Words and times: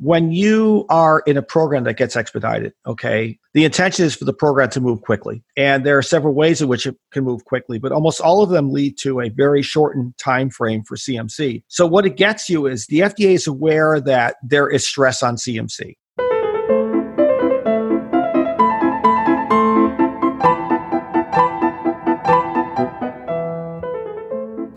when 0.00 0.32
you 0.32 0.86
are 0.88 1.20
in 1.26 1.36
a 1.36 1.42
program 1.42 1.84
that 1.84 1.96
gets 1.96 2.16
expedited, 2.16 2.72
okay, 2.86 3.38
the 3.54 3.64
intention 3.64 4.04
is 4.04 4.14
for 4.14 4.24
the 4.24 4.32
program 4.32 4.70
to 4.70 4.80
move 4.80 5.02
quickly. 5.02 5.42
And 5.56 5.84
there 5.84 5.98
are 5.98 6.02
several 6.02 6.34
ways 6.34 6.60
in 6.60 6.68
which 6.68 6.86
it 6.86 6.96
can 7.12 7.24
move 7.24 7.44
quickly, 7.44 7.78
but 7.78 7.92
almost 7.92 8.20
all 8.20 8.42
of 8.42 8.50
them 8.50 8.72
lead 8.72 8.98
to 8.98 9.20
a 9.20 9.28
very 9.28 9.62
shortened 9.62 10.16
time 10.18 10.50
frame 10.50 10.84
for 10.84 10.96
CMC. 10.96 11.62
So 11.68 11.86
what 11.86 12.06
it 12.06 12.16
gets 12.16 12.48
you 12.48 12.66
is 12.66 12.86
the 12.86 13.00
FDA 13.00 13.34
is 13.34 13.46
aware 13.46 14.00
that 14.00 14.36
there 14.42 14.68
is 14.68 14.86
stress 14.86 15.22
on 15.22 15.36
CMC. 15.36 15.96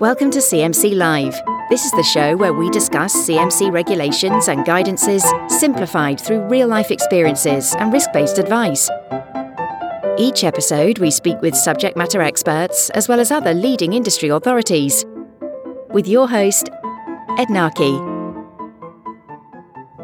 Welcome 0.02 0.32
to 0.32 0.40
CMC 0.40 0.96
Live. 0.96 1.40
This 1.70 1.86
is 1.86 1.92
the 1.92 2.02
show 2.02 2.36
where 2.36 2.54
we 2.54 2.72
discuss 2.72 3.16
CMC 3.16 3.72
regulations 3.72 4.48
and 4.48 4.66
guidances 4.66 5.22
simplified 5.48 6.20
through 6.20 6.40
real 6.48 6.68
life 6.68 6.90
experiences 6.90 7.76
and 7.76 7.94
risk 7.94 8.12
based 8.12 8.40
advice. 8.40 8.90
Each 10.18 10.44
episode, 10.44 10.98
we 10.98 11.12
speak 11.12 11.40
with 11.44 11.56
subject 11.56 11.96
matter 11.96 12.20
experts 12.20 12.90
as 12.96 13.08
well 13.08 13.20
as 13.20 13.30
other 13.30 13.54
leading 13.54 13.94
industry 13.94 14.30
authorities. 14.30 15.06
With 15.92 16.08
your 16.08 16.28
host, 16.28 16.70
Ed 17.38 17.50
Narke. 17.50 18.11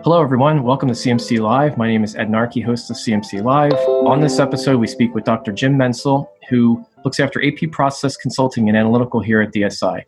Hello, 0.07 0.21
everyone. 0.21 0.63
Welcome 0.63 0.87
to 0.87 0.93
CMC 0.93 1.41
Live. 1.41 1.77
My 1.77 1.85
name 1.85 2.01
is 2.01 2.15
Ed 2.15 2.29
Narke, 2.29 2.63
host 2.63 2.89
of 2.89 2.95
CMC 2.95 3.43
Live. 3.43 3.73
On 4.07 4.21
this 4.21 4.39
episode, 4.39 4.77
we 4.77 4.87
speak 4.87 5.13
with 5.13 5.25
Dr. 5.25 5.51
Jim 5.51 5.77
Mencel, 5.77 6.29
who 6.47 6.81
looks 7.03 7.19
after 7.19 7.45
AP 7.45 7.71
process 7.73 8.15
consulting 8.15 8.69
and 8.69 8.77
analytical 8.77 9.19
here 9.19 9.41
at 9.41 9.51
DSI. 9.51 10.01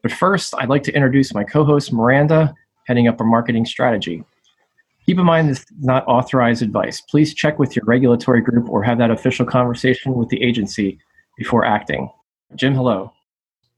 But 0.00 0.10
first, 0.10 0.54
I'd 0.56 0.70
like 0.70 0.82
to 0.84 0.94
introduce 0.94 1.34
my 1.34 1.44
co 1.44 1.66
host, 1.66 1.92
Miranda, 1.92 2.54
heading 2.86 3.08
up 3.08 3.20
our 3.20 3.26
marketing 3.26 3.66
strategy. 3.66 4.24
Keep 5.04 5.18
in 5.18 5.26
mind 5.26 5.50
this 5.50 5.58
is 5.58 5.66
not 5.80 6.08
authorized 6.08 6.62
advice. 6.62 7.02
Please 7.02 7.34
check 7.34 7.58
with 7.58 7.76
your 7.76 7.84
regulatory 7.84 8.40
group 8.40 8.70
or 8.70 8.82
have 8.82 8.96
that 8.96 9.10
official 9.10 9.44
conversation 9.44 10.14
with 10.14 10.30
the 10.30 10.42
agency 10.42 10.98
before 11.36 11.62
acting. 11.62 12.08
Jim, 12.54 12.74
hello. 12.74 13.12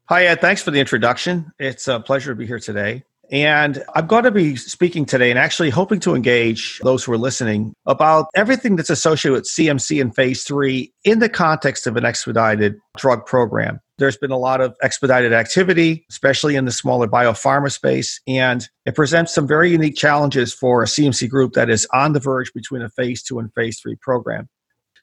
Hi, 0.05 0.27
Ed. 0.27 0.41
Thanks 0.41 0.63
for 0.63 0.71
the 0.71 0.79
introduction. 0.79 1.53
It's 1.59 1.89
a 1.89 1.99
pleasure 1.99 2.31
to 2.31 2.37
be 2.37 2.47
here 2.47 2.61
today. 2.61 3.03
And 3.31 3.83
I'm 3.95 4.07
going 4.07 4.25
to 4.25 4.31
be 4.31 4.57
speaking 4.57 5.07
today 5.07 5.31
and 5.31 5.39
actually 5.39 5.71
hoping 5.71 6.01
to 6.01 6.15
engage 6.15 6.79
those 6.81 7.05
who 7.05 7.13
are 7.13 7.19
listening 7.19 7.75
about 7.87 8.27
everything 8.35 8.77
that's 8.77 8.91
associated 8.91 9.35
with 9.35 9.45
CMC 9.45 10.01
in 10.01 10.13
phase 10.13 10.45
three 10.45 10.93
in 11.05 11.19
the 11.19 11.29
context 11.29 11.87
of 11.87 11.97
an 11.97 12.05
expedited 12.05 12.77
drug 12.97 13.27
program. 13.27 13.81
There's 13.99 14.17
been 14.17 14.33
a 14.33 14.39
lot 14.39 14.61
of 14.61 14.75
expedited 14.83 15.33
activity, 15.33 16.05
especially 16.11 16.57
in 16.57 16.65
the 16.65 16.73
smaller 16.73 17.07
biopharma 17.07 17.71
space, 17.71 18.21
and 18.27 18.69
it 18.87 18.97
presents 18.97 19.33
some 19.33 19.47
very 19.47 19.71
unique 19.71 19.97
challenges 19.97 20.53
for 20.53 20.83
a 20.83 20.87
CMC 20.87 21.29
group 21.29 21.53
that 21.53 21.71
is 21.71 21.87
on 21.93 22.13
the 22.13 22.21
verge 22.21 22.53
between 22.53 22.83
a 22.83 22.89
phase 22.89 23.23
two 23.23 23.39
and 23.39 23.53
phase 23.55 23.79
three 23.81 23.97
program. 23.97 24.49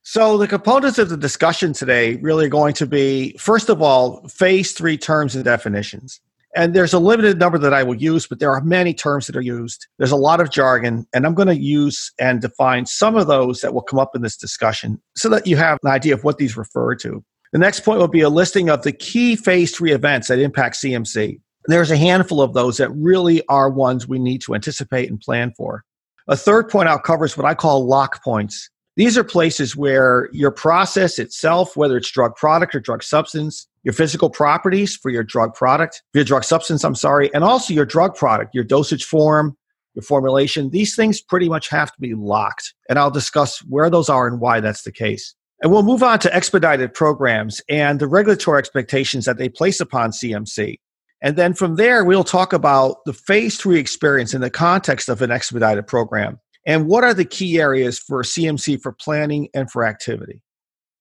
So, 0.03 0.37
the 0.37 0.47
components 0.47 0.97
of 0.97 1.09
the 1.09 1.17
discussion 1.17 1.73
today 1.73 2.15
really 2.17 2.47
are 2.47 2.49
going 2.49 2.73
to 2.75 2.87
be 2.87 3.37
first 3.37 3.69
of 3.69 3.81
all, 3.81 4.27
phase 4.27 4.73
three 4.73 4.97
terms 4.97 5.35
and 5.35 5.45
definitions. 5.45 6.19
And 6.55 6.73
there's 6.73 6.93
a 6.93 6.99
limited 6.99 7.39
number 7.39 7.57
that 7.57 7.73
I 7.73 7.83
will 7.83 7.95
use, 7.95 8.27
but 8.27 8.39
there 8.39 8.51
are 8.51 8.61
many 8.61 8.93
terms 8.93 9.27
that 9.27 9.37
are 9.37 9.41
used. 9.41 9.87
There's 9.97 10.11
a 10.11 10.17
lot 10.17 10.41
of 10.41 10.51
jargon, 10.51 11.07
and 11.13 11.25
I'm 11.25 11.33
going 11.33 11.47
to 11.47 11.57
use 11.57 12.11
and 12.19 12.41
define 12.41 12.85
some 12.85 13.15
of 13.15 13.27
those 13.27 13.61
that 13.61 13.73
will 13.73 13.81
come 13.81 13.99
up 13.99 14.15
in 14.15 14.21
this 14.21 14.35
discussion 14.35 15.01
so 15.15 15.29
that 15.29 15.47
you 15.47 15.55
have 15.55 15.77
an 15.83 15.91
idea 15.91 16.13
of 16.13 16.23
what 16.23 16.37
these 16.37 16.57
refer 16.57 16.95
to. 16.95 17.23
The 17.53 17.59
next 17.59 17.81
point 17.81 17.99
will 17.99 18.07
be 18.07 18.21
a 18.21 18.29
listing 18.29 18.69
of 18.69 18.83
the 18.83 18.91
key 18.91 19.35
phase 19.35 19.75
three 19.75 19.91
events 19.91 20.27
that 20.27 20.39
impact 20.39 20.75
CMC. 20.75 21.39
There's 21.65 21.91
a 21.91 21.97
handful 21.97 22.41
of 22.41 22.53
those 22.53 22.77
that 22.77 22.89
really 22.91 23.45
are 23.47 23.69
ones 23.69 24.07
we 24.07 24.19
need 24.19 24.41
to 24.41 24.55
anticipate 24.55 25.09
and 25.09 25.19
plan 25.19 25.53
for. 25.55 25.83
A 26.27 26.35
third 26.35 26.69
point 26.69 26.89
out 26.89 27.03
covers 27.03 27.37
what 27.37 27.45
I 27.45 27.53
call 27.53 27.85
lock 27.85 28.23
points. 28.23 28.69
These 28.97 29.17
are 29.17 29.23
places 29.23 29.75
where 29.75 30.29
your 30.33 30.51
process 30.51 31.17
itself, 31.17 31.77
whether 31.77 31.95
it's 31.95 32.11
drug 32.11 32.35
product 32.35 32.75
or 32.75 32.81
drug 32.81 33.03
substance, 33.03 33.67
your 33.83 33.93
physical 33.93 34.29
properties 34.29 34.95
for 34.95 35.09
your 35.09 35.23
drug 35.23 35.53
product, 35.53 36.03
your 36.13 36.25
drug 36.25 36.43
substance, 36.43 36.83
I'm 36.83 36.95
sorry, 36.95 37.33
and 37.33 37.43
also 37.43 37.73
your 37.73 37.85
drug 37.85 38.15
product, 38.15 38.53
your 38.53 38.65
dosage 38.65 39.05
form, 39.05 39.57
your 39.93 40.03
formulation, 40.03 40.69
these 40.69 40.95
things 40.95 41.21
pretty 41.21 41.49
much 41.49 41.69
have 41.69 41.91
to 41.93 41.99
be 41.99 42.15
locked. 42.15 42.73
And 42.89 42.99
I'll 42.99 43.11
discuss 43.11 43.59
where 43.69 43.89
those 43.89 44.09
are 44.09 44.27
and 44.27 44.39
why 44.39 44.59
that's 44.59 44.83
the 44.83 44.91
case. 44.91 45.35
And 45.61 45.71
we'll 45.71 45.83
move 45.83 46.03
on 46.03 46.19
to 46.19 46.35
expedited 46.35 46.93
programs 46.93 47.61
and 47.69 47.99
the 47.99 48.07
regulatory 48.07 48.59
expectations 48.59 49.25
that 49.25 49.37
they 49.37 49.47
place 49.47 49.79
upon 49.79 50.11
CMC. 50.11 50.79
And 51.21 51.35
then 51.37 51.53
from 51.53 51.75
there, 51.75 52.03
we'll 52.03 52.23
talk 52.23 52.51
about 52.51 53.05
the 53.05 53.13
phase 53.13 53.57
three 53.57 53.79
experience 53.79 54.33
in 54.33 54.41
the 54.41 54.49
context 54.49 55.07
of 55.07 55.21
an 55.21 55.29
expedited 55.29 55.85
program 55.85 56.39
and 56.65 56.87
what 56.87 57.03
are 57.03 57.13
the 57.13 57.25
key 57.25 57.59
areas 57.59 57.99
for 57.99 58.23
CMC 58.23 58.81
for 58.81 58.91
planning 58.91 59.49
and 59.53 59.71
for 59.71 59.85
activity. 59.85 60.41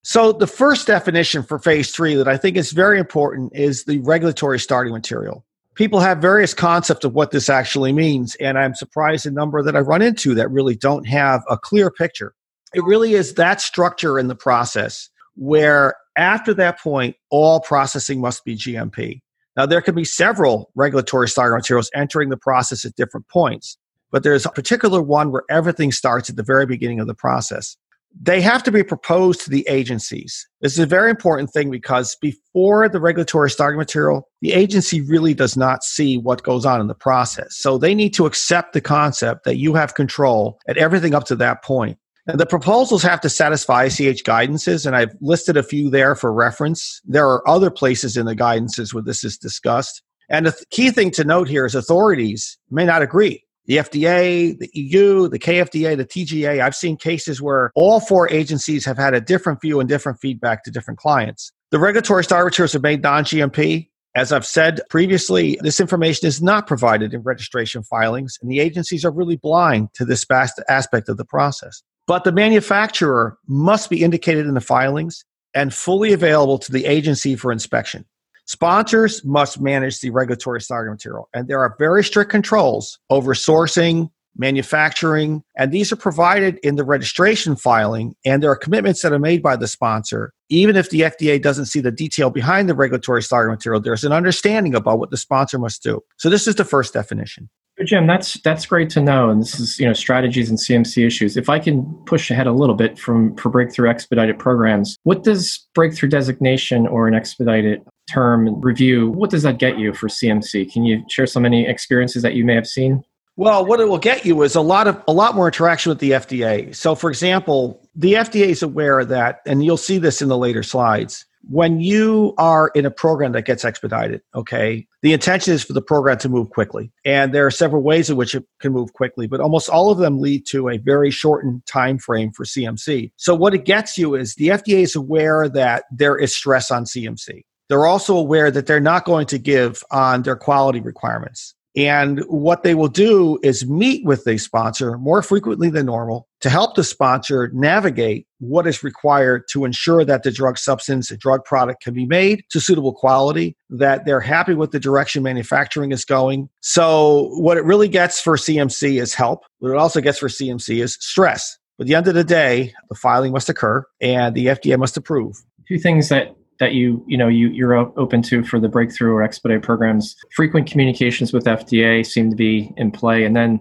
So, 0.03 0.32
the 0.32 0.47
first 0.47 0.87
definition 0.87 1.43
for 1.43 1.59
phase 1.59 1.91
three 1.91 2.15
that 2.15 2.28
I 2.28 2.38
think 2.38 2.56
is 2.56 2.72
very 2.72 2.98
important 2.98 3.53
is 3.54 3.84
the 3.84 3.99
regulatory 3.99 4.59
starting 4.59 4.94
material. 4.94 5.44
People 5.75 6.00
have 6.00 6.19
various 6.19 6.54
concepts 6.54 7.04
of 7.04 7.15
what 7.15 7.31
this 7.31 7.50
actually 7.50 7.93
means, 7.93 8.34
and 8.37 8.59
I'm 8.59 8.75
surprised 8.75 9.26
the 9.26 9.31
number 9.31 9.62
that 9.62 9.76
I 9.76 9.81
run 9.81 10.00
into 10.03 10.34
that 10.34 10.50
really 10.50 10.75
don't 10.75 11.06
have 11.06 11.43
a 11.50 11.59
clear 11.59 11.91
picture. 11.91 12.34
It 12.75 12.82
really 12.84 13.12
is 13.12 13.34
that 13.34 13.60
structure 13.60 14.19
in 14.19 14.28
the 14.28 14.34
process 14.34 15.10
where 15.37 15.97
after 16.16 16.54
that 16.54 16.81
point, 16.81 17.16
all 17.31 17.60
processing 17.60 18.20
must 18.20 18.44
be 18.44 18.56
GMP. 18.56 19.20
Now, 19.56 19.66
there 19.66 19.81
can 19.81 19.94
be 19.94 20.04
several 20.04 20.70
regulatory 20.75 21.28
starting 21.28 21.56
materials 21.56 21.91
entering 21.94 22.31
the 22.31 22.37
process 22.37 22.84
at 22.84 22.94
different 22.94 23.28
points, 23.28 23.76
but 24.10 24.22
there's 24.22 24.47
a 24.47 24.50
particular 24.50 25.03
one 25.03 25.31
where 25.32 25.44
everything 25.50 25.93
starts 25.93 26.31
at 26.31 26.37
the 26.37 26.43
very 26.43 26.66
beginning 26.66 27.00
of 27.00 27.06
the 27.06 27.15
process. 27.15 27.76
They 28.21 28.41
have 28.41 28.65
to 28.65 28.72
be 28.72 28.82
proposed 28.82 29.43
to 29.43 29.50
the 29.50 29.65
agencies. 29.69 30.48
This 30.60 30.72
is 30.72 30.81
a 30.81 30.87
very 30.87 31.10
important 31.10 31.50
thing 31.50 31.71
because 31.71 32.16
before 32.16 32.88
the 32.88 33.00
regulatory 33.00 33.50
starting 33.50 33.78
material, 33.78 34.28
the 34.41 34.53
agency 34.53 35.00
really 35.00 35.32
does 35.32 35.56
not 35.56 35.84
see 35.84 36.19
what 36.19 36.43
goes 36.43 36.66
on 36.66 36.81
in 36.81 36.88
the 36.88 36.94
process. 36.94 37.56
So 37.56 37.78
they 37.78 37.94
need 37.94 38.12
to 38.15 38.26
accept 38.26 38.72
the 38.72 38.81
concept 38.81 39.44
that 39.44 39.59
you 39.59 39.75
have 39.75 39.94
control 39.94 40.59
at 40.66 40.76
everything 40.76 41.15
up 41.15 41.25
to 41.26 41.37
that 41.37 41.62
point. 41.62 41.99
And 42.26 42.38
the 42.38 42.47
proposals 42.47 43.03
have 43.03 43.20
to 43.22 43.28
satisfy 43.28 43.84
ICH 43.84 44.25
guidances, 44.25 44.87
and 44.87 44.94
I've 44.94 45.15
listed 45.20 45.56
a 45.56 45.62
few 45.62 45.88
there 45.88 46.15
for 46.15 46.32
reference. 46.32 47.00
There 47.04 47.26
are 47.26 47.49
other 47.49 47.70
places 47.70 48.16
in 48.16 48.26
the 48.26 48.37
guidances 48.37 48.93
where 48.93 49.03
this 49.03 49.25
is 49.25 49.38
discussed. 49.38 50.03
And 50.28 50.47
the 50.47 50.65
key 50.70 50.91
thing 50.91 51.10
to 51.12 51.25
note 51.25 51.49
here 51.49 51.65
is 51.65 51.75
authorities 51.75 52.59
may 52.70 52.84
not 52.84 53.03
agree. 53.03 53.44
The 53.70 53.76
FDA, 53.76 54.58
the 54.58 54.69
EU, 54.72 55.28
the 55.28 55.38
KFDA, 55.38 55.97
the 55.97 56.04
TGA, 56.04 56.60
I've 56.60 56.75
seen 56.75 56.97
cases 56.97 57.41
where 57.41 57.70
all 57.76 58.00
four 58.00 58.28
agencies 58.28 58.84
have 58.84 58.98
had 58.98 59.14
a 59.14 59.20
different 59.20 59.60
view 59.60 59.78
and 59.78 59.88
different 59.88 60.19
feedback 60.19 60.64
to 60.64 60.72
different 60.72 60.98
clients. 60.98 61.53
The 61.70 61.78
regulatory 61.78 62.25
materials 62.28 62.75
are 62.75 62.81
made 62.81 63.00
non 63.00 63.22
GMP. 63.22 63.88
As 64.16 64.32
I've 64.32 64.44
said 64.44 64.81
previously, 64.91 65.56
this 65.62 65.78
information 65.78 66.26
is 66.26 66.42
not 66.42 66.66
provided 66.66 67.14
in 67.14 67.20
registration 67.20 67.84
filings, 67.84 68.38
and 68.42 68.50
the 68.50 68.58
agencies 68.58 69.04
are 69.04 69.12
really 69.12 69.36
blind 69.36 69.91
to 69.94 70.04
this 70.04 70.25
vast 70.25 70.60
aspect 70.69 71.08
of 71.08 71.16
the 71.16 71.25
process. 71.25 71.81
But 72.08 72.25
the 72.25 72.32
manufacturer 72.32 73.38
must 73.47 73.88
be 73.88 74.02
indicated 74.02 74.47
in 74.47 74.54
the 74.54 74.60
filings 74.60 75.25
and 75.54 75.72
fully 75.72 76.12
available 76.12 76.58
to 76.58 76.72
the 76.72 76.87
agency 76.87 77.37
for 77.37 77.52
inspection. 77.52 78.04
Sponsors 78.50 79.25
must 79.25 79.61
manage 79.61 80.00
the 80.00 80.11
regulatory 80.11 80.61
starting 80.61 80.91
material, 80.91 81.28
and 81.33 81.47
there 81.47 81.61
are 81.61 81.77
very 81.78 82.03
strict 82.03 82.33
controls 82.33 82.99
over 83.09 83.33
sourcing, 83.33 84.11
manufacturing, 84.40 85.44
and 85.56 85.70
these 85.70 85.92
are 85.92 85.96
provided 85.96 86.58
in 86.62 86.74
the 86.74 86.84
registration 86.84 87.54
filing. 87.54 88.16
And 88.24 88.42
there 88.42 88.50
are 88.50 88.56
commitments 88.56 89.02
that 89.02 89.12
are 89.12 89.18
made 89.18 89.42
by 89.42 89.54
the 89.54 89.68
sponsor. 89.68 90.32
Even 90.48 90.74
if 90.74 90.90
the 90.90 91.02
FDA 91.02 91.40
doesn't 91.40 91.66
see 91.66 91.80
the 91.80 91.92
detail 91.92 92.30
behind 92.30 92.68
the 92.68 92.74
regulatory 92.74 93.22
starting 93.22 93.52
material, 93.52 93.80
there's 93.80 94.02
an 94.02 94.12
understanding 94.12 94.74
about 94.74 94.98
what 94.98 95.10
the 95.10 95.16
sponsor 95.16 95.58
must 95.58 95.82
do. 95.82 96.00
So, 96.16 96.28
this 96.28 96.48
is 96.48 96.56
the 96.56 96.64
first 96.64 96.92
definition. 96.92 97.48
Jim, 97.84 98.06
that's 98.06 98.34
that's 98.42 98.66
great 98.66 98.90
to 98.90 99.00
know, 99.00 99.30
and 99.30 99.40
this 99.40 99.58
is 99.58 99.78
you 99.78 99.86
know 99.86 99.92
strategies 99.92 100.50
and 100.50 100.58
CMC 100.58 101.06
issues. 101.06 101.36
If 101.36 101.48
I 101.48 101.58
can 101.58 101.84
push 102.04 102.31
ahead 102.31 102.46
a 102.46 102.52
little 102.52 102.75
bit 102.75 102.98
from 102.98 103.34
for 103.36 103.48
breakthrough 103.48 103.88
expedited 103.88 104.38
programs, 104.38 104.96
what 105.04 105.22
does 105.25 105.66
breakthrough 105.75 106.10
designation 106.10 106.86
or 106.86 107.08
an 107.08 107.14
expedited 107.14 107.82
term 108.10 108.60
review? 108.60 109.10
What 109.10 109.31
does 109.31 109.44
that 109.44 109.58
get 109.58 109.78
you 109.78 109.94
for 109.94 110.08
CMC? 110.08 110.70
Can 110.70 110.84
you 110.84 111.02
share 111.08 111.26
some 111.26 111.46
any 111.46 111.66
experiences 111.66 112.22
that 112.22 112.34
you 112.34 112.44
may 112.44 112.54
have 112.54 112.66
seen? 112.66 113.02
Well, 113.37 113.65
what 113.65 113.81
it 113.81 113.88
will 113.88 113.99
get 113.99 114.27
you 114.27 114.43
is 114.43 114.55
a 114.55 114.61
lot 114.61 114.87
of 114.87 115.03
a 115.09 115.12
lot 115.12 115.35
more 115.35 115.47
interaction 115.47 115.91
with 115.91 115.99
the 115.99 116.11
FDA. 116.11 116.75
So, 116.75 116.94
for 116.94 117.09
example, 117.09 117.82
the 117.94 118.15
FDA 118.15 118.49
is 118.49 118.62
aware 118.62 119.00
of 119.00 119.09
that, 119.09 119.41
and 119.47 119.65
you'll 119.65 119.77
see 119.77 119.99
this 119.99 120.21
in 120.21 120.29
the 120.29 120.37
later 120.37 120.62
slides 120.62 121.25
when 121.49 121.81
you 121.81 122.35
are 122.38 122.71
in 122.75 122.85
a 122.85 122.91
program 122.91 123.32
that 123.32 123.43
gets 123.43 123.65
expedited, 123.65 124.21
okay, 124.35 124.87
the 125.03 125.12
intention 125.12 125.55
is 125.55 125.65
for 125.65 125.73
the 125.73 125.82
program 125.82 126.19
to 126.19 126.29
move 126.29 126.50
quickly. 126.50 126.93
And 127.05 127.32
there 127.32 127.47
are 127.47 127.50
several 127.50 127.82
ways 127.82 128.11
in 128.11 128.17
which 128.17 128.35
it 128.35 128.44
can 128.61 128.73
move 128.73 128.93
quickly, 128.93 129.27
but 129.27 129.41
almost 129.41 129.69
all 129.69 129.91
of 129.91 129.99
them 129.99 130.21
lead 130.21 130.47
to 130.47 130.69
a 130.69 130.77
very 130.77 131.11
shortened 131.11 131.65
time 131.67 131.99
frame 131.99 132.32
for 132.32 132.44
CMC. 132.44 133.12
So 133.17 133.35
what 133.35 133.55
it 133.55 133.65
gets 133.65 133.97
you 133.97 134.15
is 134.15 134.35
the 134.35 134.49
FDA 134.49 134.82
is 134.82 134.94
aware 134.94 135.49
that 135.49 135.85
there 135.91 136.17
is 136.17 136.35
stress 136.35 136.71
on 136.71 136.85
CMC. 136.85 137.44
They're 137.69 137.87
also 137.87 138.17
aware 138.17 138.50
that 138.50 138.67
they're 138.67 138.81
not 138.81 139.05
going 139.05 139.27
to 139.27 139.38
give 139.38 139.85
on 139.91 140.23
their 140.23 140.37
quality 140.37 140.81
requirements. 140.81 141.55
And 141.76 142.20
what 142.26 142.62
they 142.62 142.75
will 142.75 142.88
do 142.88 143.38
is 143.43 143.69
meet 143.69 144.05
with 144.05 144.25
the 144.25 144.38
sponsor 144.38 144.99
more 144.99 145.22
frequently 145.22 145.70
than 145.70 145.87
normal 145.87 146.26
to 146.40 146.50
help 146.50 146.75
the 146.75 146.82
sponsor 146.82 147.50
navigate 147.52 148.26
what 148.38 148.67
is 148.67 148.82
required 148.82 149.44
to 149.50 149.64
ensure 149.64 150.05
that 150.05 150.22
the 150.22 150.32
drug 150.32 150.58
substance, 150.58 151.11
drug 151.19 151.44
product 151.44 151.82
can 151.82 151.94
be 151.94 152.06
made 152.06 152.43
to 152.50 152.61
suitable 152.61 152.93
quality, 152.93 153.55
that 153.69 154.05
they're 154.05 154.20
happy 154.20 154.55
with 154.55 154.72
the 154.72 154.81
direction 154.81 155.22
manufacturing 155.22 155.93
is 155.93 156.05
going. 156.05 156.49
So, 156.61 157.28
what 157.34 157.56
it 157.56 157.64
really 157.64 157.88
gets 157.88 158.20
for 158.20 158.37
CMC 158.37 159.00
is 159.00 159.14
help. 159.14 159.44
What 159.58 159.70
it 159.70 159.76
also 159.76 160.00
gets 160.00 160.19
for 160.19 160.28
CMC 160.28 160.82
is 160.82 160.94
stress. 161.00 161.56
But 161.78 161.84
at 161.84 161.88
the 161.88 161.94
end 161.94 162.08
of 162.08 162.14
the 162.14 162.25
day, 162.25 162.75
the 162.88 162.94
filing 162.94 163.32
must 163.32 163.49
occur 163.49 163.84
and 164.00 164.34
the 164.34 164.46
FDA 164.46 164.78
must 164.78 164.96
approve. 164.96 165.37
Two 165.69 165.78
things 165.78 166.08
that 166.08 166.34
that 166.60 166.72
you 166.72 167.02
you 167.06 167.16
know 167.16 167.28
you 167.28 167.48
you're 167.48 167.74
open 167.74 168.22
to 168.22 168.44
for 168.44 168.60
the 168.60 168.68
breakthrough 168.68 169.12
or 169.12 169.22
expedite 169.22 169.62
programs 169.62 170.14
frequent 170.34 170.70
communications 170.70 171.32
with 171.32 171.44
fda 171.44 172.06
seem 172.06 172.30
to 172.30 172.36
be 172.36 172.72
in 172.76 172.90
play 172.90 173.24
and 173.24 173.34
then 173.34 173.58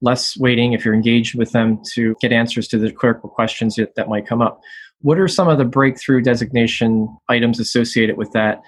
less 0.00 0.36
waiting 0.36 0.72
if 0.72 0.84
you're 0.84 0.94
engaged 0.94 1.36
with 1.36 1.52
them 1.52 1.80
to 1.92 2.14
get 2.20 2.32
answers 2.32 2.68
to 2.68 2.78
the 2.78 2.90
critical 2.90 3.28
questions 3.28 3.76
that, 3.76 3.94
that 3.94 4.08
might 4.08 4.26
come 4.26 4.42
up 4.42 4.60
what 5.00 5.18
are 5.18 5.28
some 5.28 5.48
of 5.48 5.58
the 5.58 5.64
breakthrough 5.64 6.20
designation 6.20 7.08
items 7.28 7.60
associated 7.60 8.16
with 8.16 8.32
that 8.32 8.60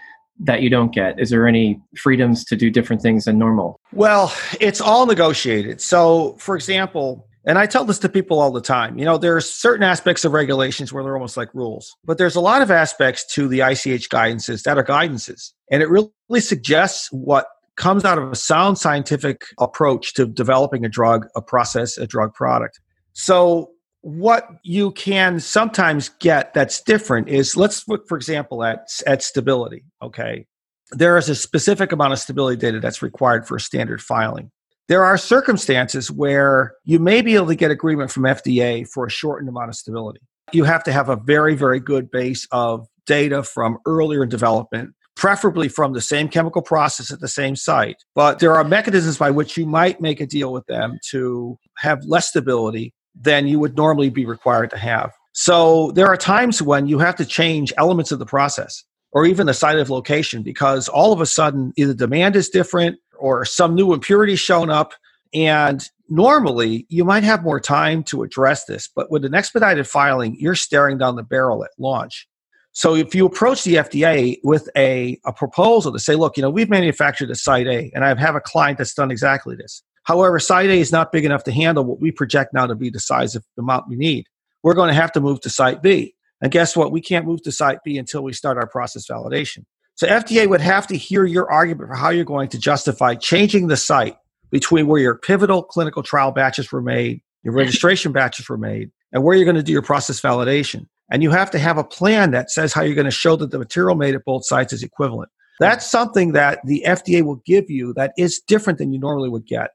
that 0.42 0.62
you 0.62 0.70
don't 0.70 0.92
get? 0.92 1.20
Is 1.20 1.30
there 1.30 1.46
any 1.46 1.80
freedoms 1.96 2.44
to 2.46 2.56
do 2.56 2.70
different 2.70 3.02
things 3.02 3.26
than 3.26 3.38
normal? 3.38 3.78
Well, 3.92 4.34
it's 4.58 4.80
all 4.80 5.06
negotiated. 5.06 5.80
So, 5.82 6.34
for 6.38 6.56
example, 6.56 7.26
and 7.46 7.58
I 7.58 7.66
tell 7.66 7.84
this 7.84 7.98
to 8.00 8.08
people 8.08 8.38
all 8.38 8.52
the 8.52 8.60
time. 8.60 8.98
You 8.98 9.04
know, 9.04 9.16
there 9.16 9.36
are 9.36 9.40
certain 9.40 9.82
aspects 9.82 10.24
of 10.24 10.32
regulations 10.32 10.92
where 10.92 11.02
they're 11.02 11.14
almost 11.14 11.36
like 11.36 11.54
rules, 11.54 11.96
but 12.04 12.18
there's 12.18 12.36
a 12.36 12.40
lot 12.40 12.62
of 12.62 12.70
aspects 12.70 13.24
to 13.34 13.48
the 13.48 13.60
ICH 13.60 14.08
guidances 14.10 14.62
that 14.64 14.76
are 14.76 14.84
guidances. 14.84 15.52
And 15.70 15.82
it 15.82 15.88
really 15.88 16.40
suggests 16.40 17.08
what 17.12 17.46
comes 17.76 18.04
out 18.04 18.18
of 18.18 18.30
a 18.30 18.36
sound 18.36 18.78
scientific 18.78 19.46
approach 19.58 20.12
to 20.14 20.26
developing 20.26 20.84
a 20.84 20.88
drug, 20.88 21.26
a 21.34 21.40
process, 21.40 21.96
a 21.96 22.06
drug 22.06 22.34
product. 22.34 22.78
So, 23.14 23.70
what 24.02 24.48
you 24.62 24.92
can 24.92 25.40
sometimes 25.40 26.08
get 26.20 26.54
that's 26.54 26.80
different 26.80 27.28
is 27.28 27.54
let's 27.56 27.86
look, 27.86 28.08
for 28.08 28.16
example, 28.16 28.64
at, 28.64 28.88
at 29.06 29.22
stability. 29.22 29.84
Okay. 30.02 30.46
There 30.92 31.18
is 31.18 31.28
a 31.28 31.34
specific 31.34 31.92
amount 31.92 32.14
of 32.14 32.18
stability 32.18 32.56
data 32.56 32.80
that's 32.80 33.02
required 33.02 33.46
for 33.46 33.56
a 33.56 33.60
standard 33.60 34.00
filing. 34.00 34.50
There 34.90 35.04
are 35.04 35.16
circumstances 35.16 36.10
where 36.10 36.74
you 36.84 36.98
may 36.98 37.22
be 37.22 37.36
able 37.36 37.46
to 37.46 37.54
get 37.54 37.70
agreement 37.70 38.10
from 38.10 38.24
FDA 38.24 38.88
for 38.88 39.06
a 39.06 39.10
shortened 39.10 39.48
amount 39.48 39.68
of 39.68 39.76
stability. 39.76 40.18
You 40.50 40.64
have 40.64 40.82
to 40.82 40.90
have 40.90 41.08
a 41.08 41.14
very, 41.14 41.54
very 41.54 41.78
good 41.78 42.10
base 42.10 42.48
of 42.50 42.88
data 43.06 43.44
from 43.44 43.78
earlier 43.86 44.24
in 44.24 44.28
development, 44.28 44.92
preferably 45.14 45.68
from 45.68 45.92
the 45.92 46.00
same 46.00 46.26
chemical 46.26 46.60
process 46.60 47.12
at 47.12 47.20
the 47.20 47.28
same 47.28 47.54
site. 47.54 48.02
But 48.16 48.40
there 48.40 48.56
are 48.56 48.64
mechanisms 48.64 49.16
by 49.16 49.30
which 49.30 49.56
you 49.56 49.64
might 49.64 50.00
make 50.00 50.20
a 50.20 50.26
deal 50.26 50.52
with 50.52 50.66
them 50.66 50.98
to 51.10 51.56
have 51.76 52.02
less 52.04 52.26
stability 52.26 52.92
than 53.14 53.46
you 53.46 53.60
would 53.60 53.76
normally 53.76 54.10
be 54.10 54.26
required 54.26 54.70
to 54.70 54.76
have. 54.78 55.12
So 55.34 55.92
there 55.92 56.08
are 56.08 56.16
times 56.16 56.60
when 56.60 56.88
you 56.88 56.98
have 56.98 57.14
to 57.14 57.24
change 57.24 57.72
elements 57.78 58.10
of 58.10 58.18
the 58.18 58.26
process 58.26 58.82
or 59.12 59.24
even 59.24 59.46
the 59.46 59.54
site 59.54 59.78
of 59.78 59.88
location 59.88 60.42
because 60.42 60.88
all 60.88 61.12
of 61.12 61.20
a 61.20 61.26
sudden 61.26 61.72
either 61.76 61.94
demand 61.94 62.34
is 62.34 62.48
different 62.48 62.98
or 63.20 63.44
some 63.44 63.74
new 63.74 63.92
impurity 63.92 64.36
shown 64.36 64.70
up. 64.70 64.92
And 65.32 65.86
normally 66.08 66.86
you 66.88 67.04
might 67.04 67.22
have 67.22 67.42
more 67.42 67.60
time 67.60 68.02
to 68.04 68.22
address 68.22 68.64
this, 68.64 68.88
but 68.94 69.10
with 69.10 69.24
an 69.24 69.34
expedited 69.34 69.86
filing, 69.86 70.36
you're 70.38 70.56
staring 70.56 70.98
down 70.98 71.16
the 71.16 71.22
barrel 71.22 71.64
at 71.64 71.70
launch. 71.78 72.26
So 72.72 72.94
if 72.94 73.14
you 73.14 73.26
approach 73.26 73.64
the 73.64 73.74
FDA 73.74 74.38
with 74.44 74.68
a, 74.76 75.18
a 75.24 75.32
proposal 75.32 75.92
to 75.92 75.98
say, 75.98 76.14
look, 76.14 76.36
you 76.36 76.42
know, 76.42 76.50
we've 76.50 76.70
manufactured 76.70 77.30
a 77.30 77.34
site 77.34 77.66
A, 77.66 77.90
and 77.94 78.04
I 78.04 78.14
have 78.18 78.36
a 78.36 78.40
client 78.40 78.78
that's 78.78 78.94
done 78.94 79.10
exactly 79.10 79.56
this. 79.56 79.82
However, 80.04 80.38
site 80.38 80.70
A 80.70 80.80
is 80.80 80.92
not 80.92 81.12
big 81.12 81.24
enough 81.24 81.44
to 81.44 81.52
handle 81.52 81.84
what 81.84 82.00
we 82.00 82.10
project 82.10 82.54
now 82.54 82.66
to 82.66 82.74
be 82.74 82.90
the 82.90 83.00
size 83.00 83.34
of 83.34 83.44
the 83.56 83.62
amount 83.62 83.88
we 83.88 83.96
need. 83.96 84.26
We're 84.62 84.74
going 84.74 84.88
to 84.88 84.94
have 84.94 85.12
to 85.12 85.20
move 85.20 85.40
to 85.40 85.50
site 85.50 85.82
B. 85.82 86.14
And 86.40 86.50
guess 86.50 86.76
what? 86.76 86.92
We 86.92 87.00
can't 87.00 87.26
move 87.26 87.42
to 87.42 87.52
site 87.52 87.78
B 87.84 87.98
until 87.98 88.22
we 88.22 88.32
start 88.32 88.56
our 88.56 88.66
process 88.66 89.06
validation. 89.08 89.64
So 90.00 90.06
FDA 90.06 90.48
would 90.48 90.62
have 90.62 90.86
to 90.86 90.96
hear 90.96 91.26
your 91.26 91.52
argument 91.52 91.90
for 91.90 91.94
how 91.94 92.08
you're 92.08 92.24
going 92.24 92.48
to 92.48 92.58
justify 92.58 93.16
changing 93.16 93.66
the 93.66 93.76
site 93.76 94.16
between 94.50 94.86
where 94.86 94.98
your 94.98 95.14
pivotal 95.14 95.62
clinical 95.62 96.02
trial 96.02 96.32
batches 96.32 96.72
were 96.72 96.80
made, 96.80 97.20
your 97.42 97.52
registration 97.52 98.10
batches 98.10 98.48
were 98.48 98.56
made, 98.56 98.90
and 99.12 99.22
where 99.22 99.36
you're 99.36 99.44
going 99.44 99.58
to 99.58 99.62
do 99.62 99.72
your 99.72 99.82
process 99.82 100.18
validation. 100.18 100.86
And 101.12 101.22
you 101.22 101.30
have 101.32 101.50
to 101.50 101.58
have 101.58 101.76
a 101.76 101.84
plan 101.84 102.30
that 102.30 102.50
says 102.50 102.72
how 102.72 102.80
you're 102.80 102.94
going 102.94 103.04
to 103.04 103.10
show 103.10 103.36
that 103.36 103.50
the 103.50 103.58
material 103.58 103.94
made 103.94 104.14
at 104.14 104.24
both 104.24 104.46
sites 104.46 104.72
is 104.72 104.82
equivalent. 104.82 105.30
That's 105.58 105.84
something 105.84 106.32
that 106.32 106.60
the 106.64 106.82
FDA 106.86 107.22
will 107.22 107.42
give 107.44 107.68
you 107.68 107.92
that 107.92 108.14
is 108.16 108.40
different 108.40 108.78
than 108.78 108.94
you 108.94 108.98
normally 108.98 109.28
would 109.28 109.44
get. 109.44 109.72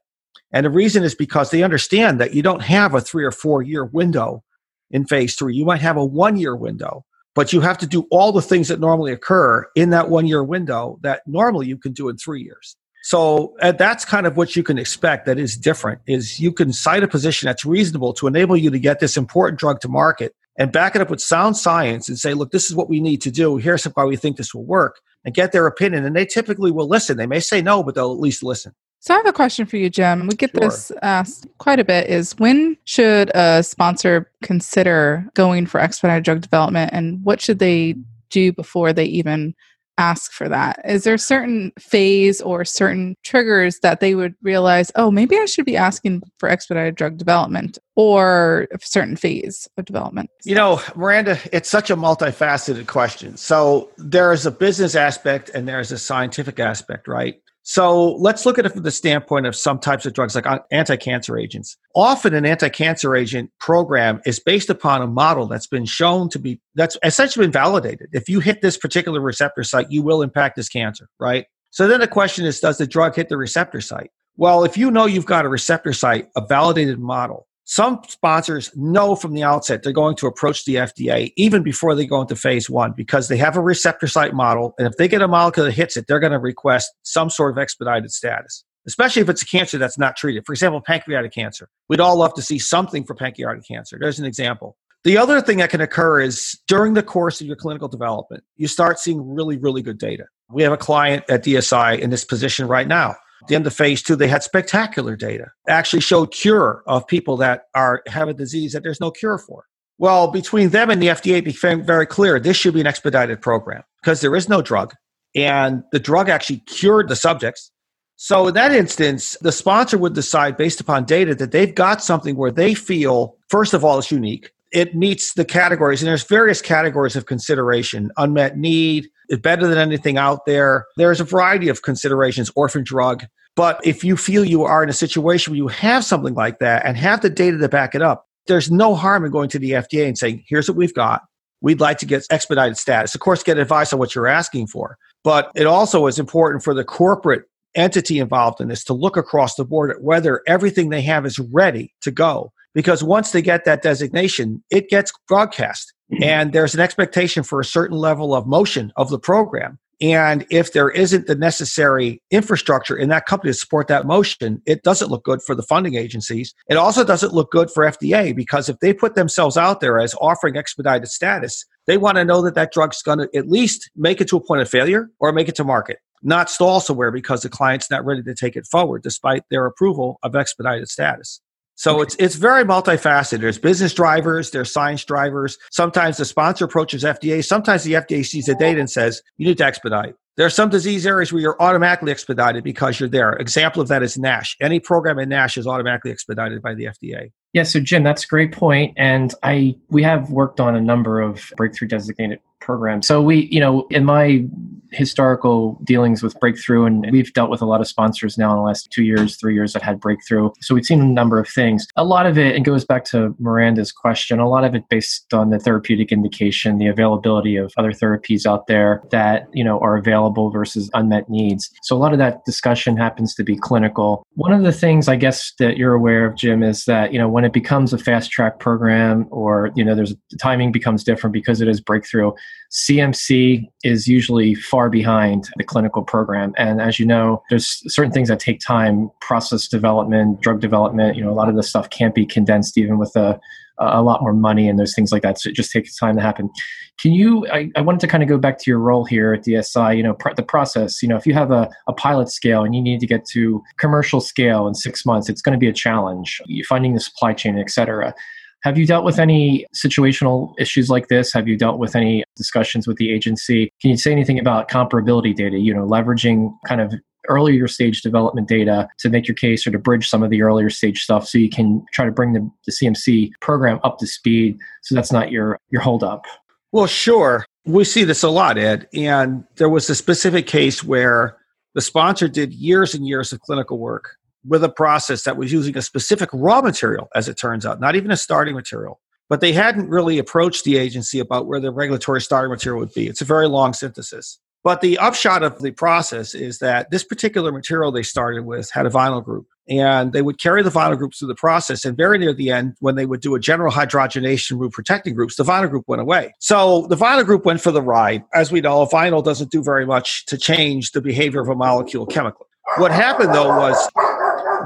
And 0.50 0.66
the 0.66 0.70
reason 0.70 1.04
is 1.04 1.14
because 1.14 1.52
they 1.52 1.62
understand 1.62 2.18
that 2.18 2.34
you 2.34 2.42
don't 2.42 2.62
have 2.62 2.94
a 2.94 3.00
three 3.00 3.24
or 3.24 3.30
four 3.30 3.62
year 3.62 3.84
window 3.84 4.42
in 4.90 5.06
phase 5.06 5.36
three. 5.36 5.54
You 5.54 5.64
might 5.64 5.82
have 5.82 5.96
a 5.96 6.04
one 6.04 6.36
year 6.36 6.56
window 6.56 7.04
but 7.36 7.52
you 7.52 7.60
have 7.60 7.76
to 7.78 7.86
do 7.86 8.06
all 8.10 8.32
the 8.32 8.42
things 8.42 8.66
that 8.68 8.80
normally 8.80 9.12
occur 9.12 9.68
in 9.76 9.90
that 9.90 10.08
one 10.08 10.26
year 10.26 10.42
window 10.42 10.98
that 11.02 11.20
normally 11.26 11.66
you 11.66 11.76
can 11.76 11.92
do 11.92 12.08
in 12.08 12.16
three 12.16 12.42
years. 12.42 12.76
So 13.04 13.54
uh, 13.60 13.70
that's 13.72 14.04
kind 14.04 14.26
of 14.26 14.36
what 14.36 14.56
you 14.56 14.64
can 14.64 14.78
expect 14.78 15.26
that 15.26 15.38
is 15.38 15.56
different 15.56 16.00
is 16.06 16.40
you 16.40 16.50
can 16.50 16.72
cite 16.72 17.04
a 17.04 17.08
position 17.08 17.46
that's 17.46 17.64
reasonable 17.64 18.14
to 18.14 18.26
enable 18.26 18.56
you 18.56 18.70
to 18.70 18.78
get 18.80 18.98
this 18.98 19.16
important 19.16 19.60
drug 19.60 19.80
to 19.82 19.88
market 19.88 20.34
and 20.58 20.72
back 20.72 20.96
it 20.96 21.02
up 21.02 21.10
with 21.10 21.20
sound 21.20 21.56
science 21.56 22.08
and 22.08 22.18
say 22.18 22.32
look 22.32 22.50
this 22.50 22.68
is 22.68 22.74
what 22.74 22.88
we 22.88 23.00
need 23.00 23.20
to 23.20 23.30
do. 23.30 23.58
Here's 23.58 23.84
why 23.84 24.04
we 24.04 24.16
think 24.16 24.38
this 24.38 24.54
will 24.54 24.64
work 24.64 24.98
and 25.24 25.34
get 25.34 25.52
their 25.52 25.66
opinion. 25.66 26.04
And 26.06 26.16
they 26.16 26.24
typically 26.24 26.72
will 26.72 26.88
listen. 26.88 27.18
They 27.18 27.26
may 27.26 27.40
say 27.40 27.60
no 27.60 27.82
but 27.82 27.94
they'll 27.94 28.12
at 28.12 28.18
least 28.18 28.42
listen 28.42 28.72
so 29.06 29.14
I 29.14 29.18
have 29.18 29.26
a 29.26 29.32
question 29.32 29.66
for 29.66 29.76
you, 29.76 29.88
Jim. 29.88 30.26
We 30.26 30.34
get 30.34 30.50
sure. 30.50 30.62
this 30.62 30.90
asked 31.00 31.46
quite 31.58 31.78
a 31.78 31.84
bit 31.84 32.10
is 32.10 32.36
when 32.38 32.76
should 32.86 33.30
a 33.36 33.62
sponsor 33.62 34.32
consider 34.42 35.30
going 35.34 35.66
for 35.66 35.78
expedited 35.78 36.24
drug 36.24 36.40
development 36.40 36.90
and 36.92 37.24
what 37.24 37.40
should 37.40 37.60
they 37.60 37.94
do 38.30 38.52
before 38.52 38.92
they 38.92 39.04
even 39.04 39.54
ask 39.96 40.32
for 40.32 40.48
that? 40.48 40.80
Is 40.84 41.04
there 41.04 41.14
a 41.14 41.20
certain 41.20 41.70
phase 41.78 42.40
or 42.40 42.64
certain 42.64 43.14
triggers 43.22 43.78
that 43.78 44.00
they 44.00 44.16
would 44.16 44.34
realize, 44.42 44.90
oh, 44.96 45.12
maybe 45.12 45.36
I 45.38 45.44
should 45.44 45.66
be 45.66 45.76
asking 45.76 46.24
for 46.40 46.48
expedited 46.48 46.96
drug 46.96 47.16
development 47.16 47.78
or 47.94 48.66
a 48.72 48.78
certain 48.82 49.14
phase 49.14 49.68
of 49.76 49.84
development? 49.84 50.30
You 50.42 50.56
know, 50.56 50.82
Miranda, 50.96 51.38
it's 51.52 51.70
such 51.70 51.90
a 51.90 51.96
multifaceted 51.96 52.88
question. 52.88 53.36
So 53.36 53.90
there 53.98 54.32
is 54.32 54.46
a 54.46 54.50
business 54.50 54.96
aspect 54.96 55.48
and 55.54 55.68
there's 55.68 55.92
a 55.92 55.98
scientific 55.98 56.58
aspect, 56.58 57.06
right? 57.06 57.40
So 57.68 58.12
let's 58.12 58.46
look 58.46 58.60
at 58.60 58.64
it 58.64 58.68
from 58.68 58.84
the 58.84 58.92
standpoint 58.92 59.44
of 59.44 59.56
some 59.56 59.80
types 59.80 60.06
of 60.06 60.12
drugs 60.12 60.36
like 60.36 60.46
uh, 60.46 60.60
anti 60.70 60.94
cancer 60.94 61.36
agents. 61.36 61.76
Often, 61.96 62.34
an 62.34 62.46
anti 62.46 62.68
cancer 62.68 63.16
agent 63.16 63.50
program 63.58 64.20
is 64.24 64.38
based 64.38 64.70
upon 64.70 65.02
a 65.02 65.08
model 65.08 65.48
that's 65.48 65.66
been 65.66 65.84
shown 65.84 66.28
to 66.28 66.38
be, 66.38 66.60
that's 66.76 66.96
essentially 67.02 67.44
been 67.44 67.50
validated. 67.50 68.08
If 68.12 68.28
you 68.28 68.38
hit 68.38 68.62
this 68.62 68.78
particular 68.78 69.20
receptor 69.20 69.64
site, 69.64 69.90
you 69.90 70.00
will 70.00 70.22
impact 70.22 70.54
this 70.54 70.68
cancer, 70.68 71.08
right? 71.18 71.46
So 71.70 71.88
then 71.88 71.98
the 71.98 72.06
question 72.06 72.44
is 72.44 72.60
does 72.60 72.78
the 72.78 72.86
drug 72.86 73.16
hit 73.16 73.28
the 73.28 73.36
receptor 73.36 73.80
site? 73.80 74.12
Well, 74.36 74.62
if 74.62 74.78
you 74.78 74.88
know 74.92 75.06
you've 75.06 75.26
got 75.26 75.44
a 75.44 75.48
receptor 75.48 75.92
site, 75.92 76.28
a 76.36 76.46
validated 76.46 77.00
model, 77.00 77.48
some 77.66 78.00
sponsors 78.08 78.70
know 78.76 79.16
from 79.16 79.34
the 79.34 79.42
outset 79.42 79.82
they're 79.82 79.92
going 79.92 80.14
to 80.16 80.28
approach 80.28 80.64
the 80.64 80.76
FDA 80.76 81.32
even 81.36 81.64
before 81.64 81.96
they 81.96 82.06
go 82.06 82.20
into 82.20 82.36
phase 82.36 82.70
one 82.70 82.92
because 82.96 83.26
they 83.26 83.36
have 83.36 83.56
a 83.56 83.60
receptor 83.60 84.06
site 84.06 84.34
model. 84.34 84.74
And 84.78 84.86
if 84.86 84.96
they 84.96 85.08
get 85.08 85.20
a 85.20 85.26
molecule 85.26 85.66
that 85.66 85.72
hits 85.72 85.96
it, 85.96 86.06
they're 86.06 86.20
going 86.20 86.32
to 86.32 86.38
request 86.38 86.92
some 87.02 87.28
sort 87.28 87.50
of 87.50 87.58
expedited 87.58 88.12
status, 88.12 88.64
especially 88.86 89.20
if 89.20 89.28
it's 89.28 89.42
a 89.42 89.46
cancer 89.46 89.78
that's 89.78 89.98
not 89.98 90.16
treated. 90.16 90.46
For 90.46 90.52
example, 90.52 90.80
pancreatic 90.80 91.32
cancer. 91.32 91.68
We'd 91.88 91.98
all 91.98 92.16
love 92.16 92.34
to 92.34 92.42
see 92.42 92.60
something 92.60 93.04
for 93.04 93.16
pancreatic 93.16 93.66
cancer. 93.66 93.98
There's 94.00 94.20
an 94.20 94.26
example. 94.26 94.76
The 95.02 95.18
other 95.18 95.40
thing 95.40 95.58
that 95.58 95.70
can 95.70 95.80
occur 95.80 96.20
is 96.20 96.56
during 96.68 96.94
the 96.94 97.02
course 97.02 97.40
of 97.40 97.48
your 97.48 97.56
clinical 97.56 97.88
development, 97.88 98.44
you 98.56 98.68
start 98.68 99.00
seeing 99.00 99.34
really, 99.34 99.56
really 99.56 99.82
good 99.82 99.98
data. 99.98 100.26
We 100.50 100.62
have 100.62 100.72
a 100.72 100.76
client 100.76 101.24
at 101.28 101.44
DSI 101.44 101.98
in 101.98 102.10
this 102.10 102.24
position 102.24 102.68
right 102.68 102.86
now 102.86 103.16
the 103.48 103.54
end 103.54 103.66
of 103.66 103.74
phase 103.74 104.02
two, 104.02 104.16
they 104.16 104.28
had 104.28 104.42
spectacular 104.42 105.16
data. 105.16 105.46
Actually 105.68 106.00
showed 106.00 106.32
cure 106.32 106.82
of 106.86 107.06
people 107.06 107.36
that 107.38 107.64
are 107.74 108.02
have 108.08 108.28
a 108.28 108.34
disease 108.34 108.72
that 108.72 108.82
there's 108.82 109.00
no 109.00 109.10
cure 109.10 109.38
for. 109.38 109.64
Well, 109.98 110.30
between 110.30 110.70
them 110.70 110.90
and 110.90 111.00
the 111.00 111.08
FDA, 111.08 111.38
it 111.38 111.44
became 111.44 111.84
very 111.84 112.06
clear 112.06 112.38
this 112.38 112.56
should 112.56 112.74
be 112.74 112.80
an 112.80 112.86
expedited 112.86 113.40
program 113.40 113.82
because 114.02 114.20
there 114.20 114.36
is 114.36 114.48
no 114.48 114.60
drug, 114.60 114.94
and 115.34 115.82
the 115.92 115.98
drug 115.98 116.28
actually 116.28 116.58
cured 116.66 117.08
the 117.08 117.16
subjects. 117.16 117.70
So 118.16 118.48
in 118.48 118.54
that 118.54 118.72
instance, 118.72 119.36
the 119.42 119.52
sponsor 119.52 119.98
would 119.98 120.14
decide 120.14 120.56
based 120.56 120.80
upon 120.80 121.04
data 121.04 121.34
that 121.34 121.52
they've 121.52 121.74
got 121.74 122.02
something 122.02 122.36
where 122.36 122.50
they 122.50 122.72
feel, 122.74 123.36
first 123.48 123.74
of 123.74 123.84
all, 123.84 123.98
it's 123.98 124.10
unique. 124.10 124.50
It 124.72 124.94
meets 124.94 125.34
the 125.34 125.44
categories, 125.44 126.02
and 126.02 126.08
there's 126.08 126.24
various 126.24 126.60
categories 126.60 127.16
of 127.16 127.26
consideration: 127.26 128.10
unmet 128.16 128.56
need, 128.56 129.08
better 129.42 129.66
than 129.66 129.78
anything 129.78 130.16
out 130.18 130.46
there. 130.46 130.86
There's 130.96 131.20
a 131.20 131.24
variety 131.24 131.68
of 131.68 131.82
considerations, 131.82 132.50
orphan 132.54 132.84
drug. 132.84 133.24
But 133.56 133.80
if 133.84 134.04
you 134.04 134.16
feel 134.16 134.44
you 134.44 134.64
are 134.64 134.82
in 134.82 134.90
a 134.90 134.94
situation 134.94 135.52
where 135.52 135.58
you 135.58 135.68
have 135.68 136.04
something 136.04 136.34
like 136.34 136.58
that 136.58 136.84
and 136.84 136.96
have 136.96 137.22
the 137.22 137.30
data 137.30 137.56
to 137.58 137.68
back 137.68 137.94
it 137.94 138.02
up, 138.02 138.26
there's 138.46 138.70
no 138.70 138.94
harm 138.94 139.24
in 139.24 139.30
going 139.30 139.48
to 139.50 139.58
the 139.58 139.72
FDA 139.72 140.06
and 140.06 140.16
saying, 140.16 140.44
here's 140.46 140.68
what 140.68 140.76
we've 140.76 140.94
got. 140.94 141.22
We'd 141.62 141.80
like 141.80 141.98
to 141.98 142.06
get 142.06 142.26
expedited 142.30 142.76
status. 142.76 143.14
Of 143.14 143.20
course, 143.20 143.42
get 143.42 143.58
advice 143.58 143.92
on 143.92 143.98
what 143.98 144.14
you're 144.14 144.26
asking 144.26 144.68
for. 144.68 144.98
But 145.24 145.50
it 145.56 145.66
also 145.66 146.06
is 146.06 146.18
important 146.18 146.62
for 146.62 146.74
the 146.74 146.84
corporate 146.84 147.44
entity 147.74 148.18
involved 148.18 148.60
in 148.60 148.68
this 148.68 148.84
to 148.84 148.94
look 148.94 149.16
across 149.16 149.54
the 149.54 149.64
board 149.64 149.90
at 149.90 150.02
whether 150.02 150.42
everything 150.46 150.90
they 150.90 151.02
have 151.02 151.26
is 151.26 151.38
ready 151.38 151.92
to 152.02 152.10
go. 152.10 152.52
Because 152.76 153.02
once 153.02 153.30
they 153.30 153.40
get 153.40 153.64
that 153.64 153.80
designation, 153.80 154.62
it 154.70 154.90
gets 154.90 155.10
broadcast. 155.26 155.94
Mm-hmm. 156.12 156.22
And 156.22 156.52
there's 156.52 156.74
an 156.74 156.80
expectation 156.80 157.42
for 157.42 157.58
a 157.58 157.64
certain 157.64 157.96
level 157.96 158.34
of 158.34 158.46
motion 158.46 158.92
of 158.96 159.08
the 159.08 159.18
program. 159.18 159.78
And 159.98 160.44
if 160.50 160.74
there 160.74 160.90
isn't 160.90 161.26
the 161.26 161.34
necessary 161.34 162.22
infrastructure 162.30 162.94
in 162.94 163.08
that 163.08 163.24
company 163.24 163.50
to 163.54 163.58
support 163.58 163.88
that 163.88 164.06
motion, 164.06 164.60
it 164.66 164.82
doesn't 164.82 165.10
look 165.10 165.24
good 165.24 165.40
for 165.40 165.54
the 165.54 165.62
funding 165.62 165.94
agencies. 165.94 166.54
It 166.68 166.76
also 166.76 167.02
doesn't 167.02 167.32
look 167.32 167.50
good 167.50 167.70
for 167.70 167.82
FDA 167.82 168.36
because 168.36 168.68
if 168.68 168.78
they 168.80 168.92
put 168.92 169.14
themselves 169.14 169.56
out 169.56 169.80
there 169.80 169.98
as 169.98 170.14
offering 170.20 170.58
expedited 170.58 171.08
status, 171.08 171.64
they 171.86 171.96
want 171.96 172.18
to 172.18 172.26
know 172.26 172.42
that 172.42 172.54
that 172.56 172.72
drug's 172.72 173.00
going 173.00 173.20
to 173.20 173.30
at 173.34 173.48
least 173.48 173.90
make 173.96 174.20
it 174.20 174.28
to 174.28 174.36
a 174.36 174.44
point 174.44 174.60
of 174.60 174.68
failure 174.68 175.08
or 175.18 175.32
make 175.32 175.48
it 175.48 175.54
to 175.54 175.64
market, 175.64 176.00
not 176.22 176.50
stall 176.50 176.80
somewhere 176.80 177.10
because 177.10 177.40
the 177.40 177.48
client's 177.48 177.90
not 177.90 178.04
ready 178.04 178.22
to 178.22 178.34
take 178.34 178.54
it 178.54 178.66
forward 178.66 179.02
despite 179.02 179.44
their 179.50 179.64
approval 179.64 180.18
of 180.22 180.36
expedited 180.36 180.90
status. 180.90 181.40
So 181.76 181.96
okay. 181.96 182.02
it's 182.02 182.16
it's 182.18 182.34
very 182.36 182.64
multifaceted. 182.64 183.40
There's 183.40 183.58
business 183.58 183.94
drivers, 183.94 184.50
there's 184.50 184.72
science 184.72 185.04
drivers. 185.04 185.58
Sometimes 185.70 186.16
the 186.16 186.24
sponsor 186.24 186.64
approaches 186.64 187.04
FDA. 187.04 187.44
Sometimes 187.44 187.84
the 187.84 187.92
FDA 187.92 188.24
sees 188.24 188.46
the 188.46 188.54
data 188.54 188.80
and 188.80 188.90
says 188.90 189.22
you 189.36 189.46
need 189.46 189.58
to 189.58 189.64
expedite. 189.64 190.14
There 190.36 190.44
are 190.44 190.50
some 190.50 190.68
disease 190.68 191.06
areas 191.06 191.32
where 191.32 191.40
you're 191.40 191.60
automatically 191.60 192.12
expedited 192.12 192.62
because 192.62 193.00
you're 193.00 193.08
there. 193.08 193.32
Example 193.34 193.80
of 193.80 193.88
that 193.88 194.02
is 194.02 194.18
NASH. 194.18 194.56
Any 194.60 194.80
program 194.80 195.18
in 195.18 195.30
NASH 195.30 195.56
is 195.56 195.66
automatically 195.66 196.10
expedited 196.10 196.60
by 196.60 196.74
the 196.74 196.84
FDA. 196.84 197.32
Yeah, 197.54 197.62
so 197.62 197.80
Jim, 197.80 198.02
that's 198.02 198.24
a 198.24 198.26
great 198.26 198.52
point. 198.52 198.92
and 198.98 199.32
I 199.42 199.76
we 199.88 200.02
have 200.02 200.30
worked 200.30 200.60
on 200.60 200.76
a 200.76 200.80
number 200.80 201.20
of 201.22 201.50
breakthrough 201.56 201.88
designated 201.88 202.40
programs. 202.60 203.06
So 203.06 203.22
we, 203.22 203.48
you 203.50 203.60
know, 203.60 203.86
in 203.90 204.04
my 204.04 204.44
historical 204.92 205.80
dealings 205.84 206.22
with 206.22 206.38
Breakthrough, 206.40 206.84
and 206.84 207.06
we've 207.10 207.32
dealt 207.32 207.50
with 207.50 207.62
a 207.62 207.66
lot 207.66 207.80
of 207.80 207.86
sponsors 207.86 208.38
now 208.38 208.52
in 208.52 208.56
the 208.58 208.62
last 208.62 208.90
two 208.90 209.04
years, 209.04 209.36
three 209.36 209.54
years 209.54 209.72
that 209.72 209.82
had 209.82 210.00
Breakthrough. 210.00 210.50
So 210.60 210.74
we've 210.74 210.84
seen 210.84 211.00
a 211.00 211.04
number 211.04 211.38
of 211.38 211.48
things. 211.48 211.86
A 211.96 212.04
lot 212.04 212.26
of 212.26 212.38
it, 212.38 212.56
and 212.56 212.64
goes 212.64 212.84
back 212.84 213.04
to 213.06 213.34
Miranda's 213.38 213.92
question, 213.92 214.38
a 214.38 214.48
lot 214.48 214.64
of 214.64 214.74
it 214.74 214.88
based 214.88 215.32
on 215.32 215.50
the 215.50 215.58
therapeutic 215.58 216.12
indication, 216.12 216.78
the 216.78 216.88
availability 216.88 217.56
of 217.56 217.72
other 217.76 217.92
therapies 217.92 218.46
out 218.46 218.66
there 218.66 219.02
that, 219.10 219.48
you 219.52 219.64
know, 219.64 219.78
are 219.80 219.96
available 219.96 220.25
versus 220.50 220.90
unmet 220.94 221.28
needs. 221.28 221.70
So 221.82 221.96
a 221.96 221.98
lot 221.98 222.12
of 222.12 222.18
that 222.18 222.44
discussion 222.44 222.96
happens 222.96 223.34
to 223.34 223.44
be 223.44 223.56
clinical. 223.56 224.26
One 224.34 224.52
of 224.52 224.62
the 224.62 224.72
things 224.72 225.08
I 225.08 225.16
guess 225.16 225.52
that 225.58 225.76
you're 225.76 225.94
aware 225.94 226.26
of, 226.26 226.36
Jim, 226.36 226.62
is 226.62 226.84
that, 226.84 227.12
you 227.12 227.18
know, 227.18 227.28
when 227.28 227.44
it 227.44 227.52
becomes 227.52 227.92
a 227.92 227.98
fast 227.98 228.30
track 228.30 228.58
program 228.58 229.26
or, 229.30 229.70
you 229.74 229.84
know, 229.84 229.94
there's 229.94 230.14
the 230.30 230.36
timing 230.36 230.72
becomes 230.72 231.04
different 231.04 231.32
because 231.32 231.60
it 231.60 231.68
is 231.68 231.80
breakthrough 231.80 232.32
CMC 232.72 233.64
is 233.84 234.06
usually 234.06 234.54
far 234.54 234.90
behind 234.90 235.48
the 235.56 235.64
clinical 235.64 236.02
program. 236.02 236.52
And 236.56 236.80
as 236.80 236.98
you 236.98 237.06
know, 237.06 237.42
there's 237.50 237.82
certain 237.92 238.12
things 238.12 238.28
that 238.28 238.40
take 238.40 238.60
time, 238.60 239.10
process 239.20 239.68
development, 239.68 240.40
drug 240.40 240.60
development, 240.60 241.16
you 241.16 241.24
know, 241.24 241.30
a 241.30 241.34
lot 241.34 241.48
of 241.48 241.56
this 241.56 241.68
stuff 241.68 241.90
can't 241.90 242.14
be 242.14 242.26
condensed 242.26 242.76
even 242.76 242.98
with 242.98 243.14
a, 243.16 243.38
a 243.78 244.02
lot 244.02 244.22
more 244.22 244.32
money 244.32 244.68
and 244.68 244.78
those 244.78 244.94
things 244.94 245.12
like 245.12 245.22
that. 245.22 245.40
So 245.40 245.50
it 245.50 245.56
just 245.56 245.70
takes 245.70 245.96
time 245.96 246.16
to 246.16 246.22
happen. 246.22 246.50
Can 246.98 247.12
you, 247.12 247.46
I, 247.48 247.70
I 247.76 247.82
wanted 247.82 248.00
to 248.00 248.06
kind 248.06 248.22
of 248.22 248.28
go 248.28 248.38
back 248.38 248.58
to 248.58 248.70
your 248.70 248.78
role 248.78 249.04
here 249.04 249.34
at 249.34 249.44
DSI, 249.44 249.96
you 249.96 250.02
know, 250.02 250.14
pr- 250.14 250.34
the 250.34 250.42
process, 250.42 251.02
you 251.02 251.08
know, 251.08 251.16
if 251.16 251.26
you 251.26 251.34
have 251.34 251.50
a, 251.50 251.68
a 251.86 251.92
pilot 251.92 252.30
scale 252.30 252.64
and 252.64 252.74
you 252.74 252.80
need 252.80 253.00
to 253.00 253.06
get 253.06 253.26
to 253.32 253.62
commercial 253.78 254.20
scale 254.20 254.66
in 254.66 254.74
six 254.74 255.04
months, 255.04 255.28
it's 255.28 255.42
going 255.42 255.52
to 255.52 255.58
be 255.58 255.68
a 255.68 255.72
challenge, 255.72 256.40
finding 256.68 256.94
the 256.94 257.00
supply 257.00 257.32
chain, 257.32 257.58
et 257.58 257.70
cetera. 257.70 258.14
Have 258.62 258.78
you 258.78 258.86
dealt 258.86 259.04
with 259.04 259.18
any 259.18 259.66
situational 259.74 260.54
issues 260.58 260.88
like 260.88 261.08
this? 261.08 261.32
Have 261.32 261.46
you 261.46 261.56
dealt 261.56 261.78
with 261.78 261.94
any 261.94 262.24
discussions 262.34 262.88
with 262.88 262.96
the 262.96 263.12
agency? 263.12 263.70
Can 263.80 263.90
you 263.90 263.96
say 263.96 264.10
anything 264.10 264.38
about 264.38 264.68
comparability 264.68 265.36
data, 265.36 265.58
you 265.58 265.74
know, 265.74 265.86
leveraging 265.86 266.50
kind 266.66 266.80
of 266.80 266.94
earlier 267.28 267.68
stage 267.68 268.02
development 268.02 268.48
data 268.48 268.88
to 268.98 269.08
make 269.08 269.26
your 269.28 269.34
case 269.34 269.66
or 269.66 269.70
to 269.70 269.78
bridge 269.78 270.08
some 270.08 270.22
of 270.22 270.30
the 270.30 270.42
earlier 270.42 270.70
stage 270.70 271.02
stuff 271.02 271.26
so 271.26 271.38
you 271.38 271.50
can 271.50 271.84
try 271.92 272.04
to 272.04 272.12
bring 272.12 272.32
the, 272.32 272.50
the 272.66 272.72
CMC 272.72 273.30
program 273.40 273.80
up 273.84 273.98
to 273.98 274.06
speed 274.06 274.58
so 274.82 274.94
that's 274.94 275.12
not 275.12 275.30
your 275.30 275.58
your 275.70 275.82
holdup? 275.82 276.24
Well, 276.72 276.86
sure. 276.86 277.46
We 277.64 277.84
see 277.84 278.04
this 278.04 278.22
a 278.22 278.28
lot, 278.28 278.58
Ed. 278.58 278.88
And 278.94 279.44
there 279.56 279.68
was 279.68 279.88
a 279.88 279.94
specific 279.94 280.46
case 280.46 280.84
where 280.84 281.36
the 281.74 281.80
sponsor 281.80 282.28
did 282.28 282.52
years 282.52 282.94
and 282.94 283.06
years 283.06 283.32
of 283.32 283.40
clinical 283.40 283.78
work 283.78 284.16
with 284.46 284.62
a 284.62 284.68
process 284.68 285.24
that 285.24 285.36
was 285.36 285.52
using 285.52 285.76
a 285.76 285.82
specific 285.82 286.28
raw 286.32 286.60
material, 286.60 287.08
as 287.14 287.28
it 287.28 287.36
turns 287.36 287.66
out, 287.66 287.80
not 287.80 287.96
even 287.96 288.10
a 288.10 288.16
starting 288.16 288.54
material. 288.54 289.00
But 289.28 289.40
they 289.40 289.52
hadn't 289.52 289.88
really 289.88 290.18
approached 290.18 290.64
the 290.64 290.76
agency 290.76 291.18
about 291.18 291.46
where 291.46 291.58
the 291.58 291.72
regulatory 291.72 292.20
starting 292.20 292.50
material 292.50 292.80
would 292.80 292.94
be. 292.94 293.08
It's 293.08 293.20
a 293.20 293.24
very 293.24 293.48
long 293.48 293.72
synthesis. 293.72 294.38
But 294.66 294.80
the 294.80 294.98
upshot 294.98 295.44
of 295.44 295.62
the 295.62 295.70
process 295.70 296.34
is 296.34 296.58
that 296.58 296.90
this 296.90 297.04
particular 297.04 297.52
material 297.52 297.92
they 297.92 298.02
started 298.02 298.44
with 298.44 298.68
had 298.72 298.84
a 298.84 298.90
vinyl 298.90 299.24
group. 299.24 299.46
And 299.68 300.12
they 300.12 300.22
would 300.22 300.40
carry 300.40 300.64
the 300.64 300.70
vinyl 300.70 300.98
groups 300.98 301.20
through 301.20 301.28
the 301.28 301.36
process. 301.36 301.84
And 301.84 301.96
very 301.96 302.18
near 302.18 302.32
the 302.34 302.50
end, 302.50 302.74
when 302.80 302.96
they 302.96 303.06
would 303.06 303.20
do 303.20 303.36
a 303.36 303.38
general 303.38 303.72
hydrogenation 303.72 304.58
group 304.58 304.72
protecting 304.72 305.14
groups, 305.14 305.36
the 305.36 305.44
vinyl 305.44 305.70
group 305.70 305.84
went 305.86 306.02
away. 306.02 306.34
So 306.40 306.88
the 306.88 306.96
vinyl 306.96 307.24
group 307.24 307.44
went 307.44 307.60
for 307.60 307.70
the 307.70 307.80
ride. 307.80 308.24
As 308.34 308.50
we 308.50 308.60
know, 308.60 308.84
vinyl 308.86 309.22
doesn't 309.22 309.52
do 309.52 309.62
very 309.62 309.86
much 309.86 310.26
to 310.26 310.36
change 310.36 310.90
the 310.90 311.00
behavior 311.00 311.40
of 311.40 311.48
a 311.48 311.54
molecule 311.54 312.04
chemically. 312.04 312.48
What 312.76 312.90
happened 312.90 313.32
though 313.34 313.56
was 313.56 313.88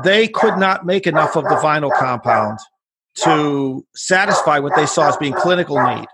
they 0.02 0.28
could 0.28 0.56
not 0.56 0.86
make 0.86 1.06
enough 1.06 1.36
of 1.36 1.44
the 1.44 1.56
vinyl 1.56 1.92
compound 1.92 2.58
to 3.16 3.84
satisfy 3.94 4.60
what 4.60 4.74
they 4.76 4.86
saw 4.86 5.10
as 5.10 5.18
being 5.18 5.34
clinical 5.34 5.76
need. 5.94 6.06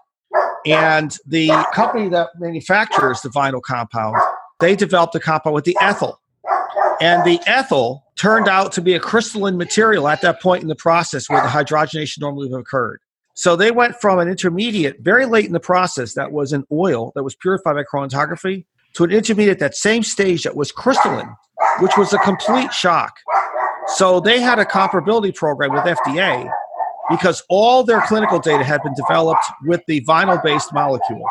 And 0.66 1.16
the 1.26 1.48
company 1.72 2.08
that 2.08 2.30
manufactures 2.38 3.20
the 3.22 3.28
vinyl 3.28 3.62
compound, 3.62 4.16
they 4.60 4.74
developed 4.74 5.14
a 5.14 5.20
compound 5.20 5.54
with 5.54 5.64
the 5.64 5.76
ethyl. 5.80 6.20
And 7.00 7.24
the 7.24 7.40
ethyl 7.46 8.04
turned 8.16 8.48
out 8.48 8.72
to 8.72 8.80
be 8.80 8.94
a 8.94 9.00
crystalline 9.00 9.56
material 9.56 10.08
at 10.08 10.22
that 10.22 10.40
point 10.40 10.62
in 10.62 10.68
the 10.68 10.74
process 10.74 11.28
where 11.28 11.42
the 11.42 11.48
hydrogenation 11.48 12.20
normally 12.20 12.48
would 12.48 12.56
have 12.56 12.60
occurred. 12.62 13.00
So 13.34 13.54
they 13.54 13.70
went 13.70 14.00
from 14.00 14.18
an 14.18 14.28
intermediate 14.28 15.00
very 15.00 15.26
late 15.26 15.44
in 15.44 15.52
the 15.52 15.60
process 15.60 16.14
that 16.14 16.32
was 16.32 16.54
an 16.54 16.64
oil 16.72 17.12
that 17.14 17.22
was 17.22 17.34
purified 17.34 17.74
by 17.74 17.82
chromatography 17.82 18.64
to 18.94 19.04
an 19.04 19.10
intermediate 19.10 19.58
that 19.58 19.74
same 19.74 20.02
stage 20.02 20.44
that 20.44 20.56
was 20.56 20.72
crystalline, 20.72 21.36
which 21.80 21.98
was 21.98 22.14
a 22.14 22.18
complete 22.18 22.72
shock. 22.72 23.18
So 23.88 24.20
they 24.20 24.40
had 24.40 24.58
a 24.58 24.64
comparability 24.64 25.34
program 25.34 25.72
with 25.72 25.84
FDA 25.84 26.50
because 27.10 27.42
all 27.48 27.84
their 27.84 28.00
clinical 28.02 28.38
data 28.38 28.64
had 28.64 28.82
been 28.82 28.94
developed 28.94 29.44
with 29.64 29.82
the 29.86 30.00
vinyl 30.02 30.42
based 30.42 30.72
molecule. 30.72 31.24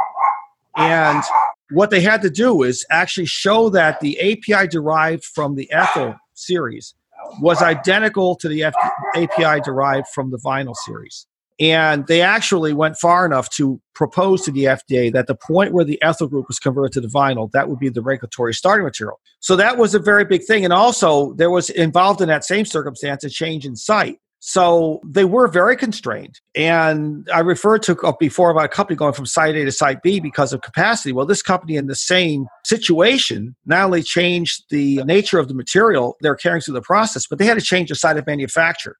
And 0.77 1.24
what 1.72 1.89
they 1.89 2.01
had 2.01 2.22
to 2.22 2.29
do 2.29 2.63
is 2.63 2.86
actually 2.89 3.25
show 3.25 3.70
that 3.70 4.00
the 4.00 4.20
API 4.20 4.67
derived 4.67 5.25
from 5.25 5.55
the 5.55 5.72
ethyl 5.72 6.15
series 6.34 6.94
was 7.39 7.62
identical 7.62 8.36
to 8.36 8.48
the 8.48 8.63
API 8.63 9.62
derived 9.62 10.08
from 10.08 10.32
the 10.32 10.38
vinyl 10.38 10.75
series. 10.86 11.25
And 11.58 12.05
they 12.08 12.22
actually 12.22 12.74
went 12.74 12.98
far 12.98 13.25
enough 13.25 13.50
to 13.51 13.79
propose 13.94 14.41
to 14.44 14.51
the 14.51 14.65
FDA 14.65 15.12
that 15.13 15.27
the 15.27 15.36
point 15.36 15.72
where 15.72 15.86
the 15.86 16.01
ethyl 16.03 16.27
group 16.27 16.48
was 16.50 16.60
converted 16.60 16.91
to 16.94 17.01
the 17.01 17.08
vinyl, 17.08 17.50
that 17.51 17.70
would 17.70 17.79
be 17.79 17.88
the 17.88 18.01
regulatory 18.01 18.53
starting 18.53 18.84
material. 18.84 19.22
So 19.39 19.55
that 19.55 19.77
was 19.77 19.96
a 19.96 20.00
very 20.00 20.25
big 20.25 20.44
thing. 20.44 20.65
And 20.65 20.74
also, 20.74 21.34
there 21.34 21.50
was 21.50 21.70
involved 21.70 22.20
in 22.20 22.27
that 22.27 22.44
same 22.44 22.65
circumstance 22.65 23.24
a 23.24 23.29
change 23.29 23.65
in 23.65 23.77
site. 23.77 24.20
So 24.47 25.01
they 25.03 25.25
were 25.25 25.47
very 25.47 25.75
constrained. 25.75 26.39
And 26.53 27.27
I 27.33 27.39
referred 27.39 27.81
to 27.83 27.97
uh, 28.01 28.13
before 28.19 28.51
about 28.51 28.65
a 28.65 28.67
company 28.67 28.95
going 28.95 29.13
from 29.13 29.25
site 29.25 29.55
A 29.55 29.65
to 29.65 29.71
site 29.71 30.03
B 30.03 30.19
because 30.19 30.53
of 30.53 30.61
capacity. 30.61 31.11
Well, 31.11 31.25
this 31.25 31.41
company 31.41 31.77
in 31.77 31.87
the 31.87 31.95
same 31.95 32.45
situation 32.63 33.55
not 33.65 33.85
only 33.85 34.03
changed 34.03 34.65
the 34.69 34.97
nature 35.05 35.39
of 35.39 35.47
the 35.47 35.55
material 35.55 36.15
they're 36.21 36.35
carrying 36.35 36.61
through 36.61 36.75
the 36.75 36.81
process, 36.81 37.25
but 37.25 37.39
they 37.39 37.45
had 37.47 37.57
to 37.57 37.65
change 37.65 37.89
the 37.89 37.95
site 37.95 38.17
of 38.17 38.27
manufacture. 38.27 38.97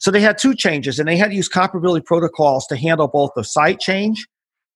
So 0.00 0.10
they 0.10 0.22
had 0.22 0.38
two 0.38 0.54
changes 0.54 0.98
and 0.98 1.06
they 1.06 1.18
had 1.18 1.28
to 1.28 1.36
use 1.36 1.50
comparability 1.50 2.02
protocols 2.02 2.66
to 2.68 2.76
handle 2.76 3.06
both 3.06 3.32
the 3.36 3.44
site 3.44 3.80
change 3.80 4.26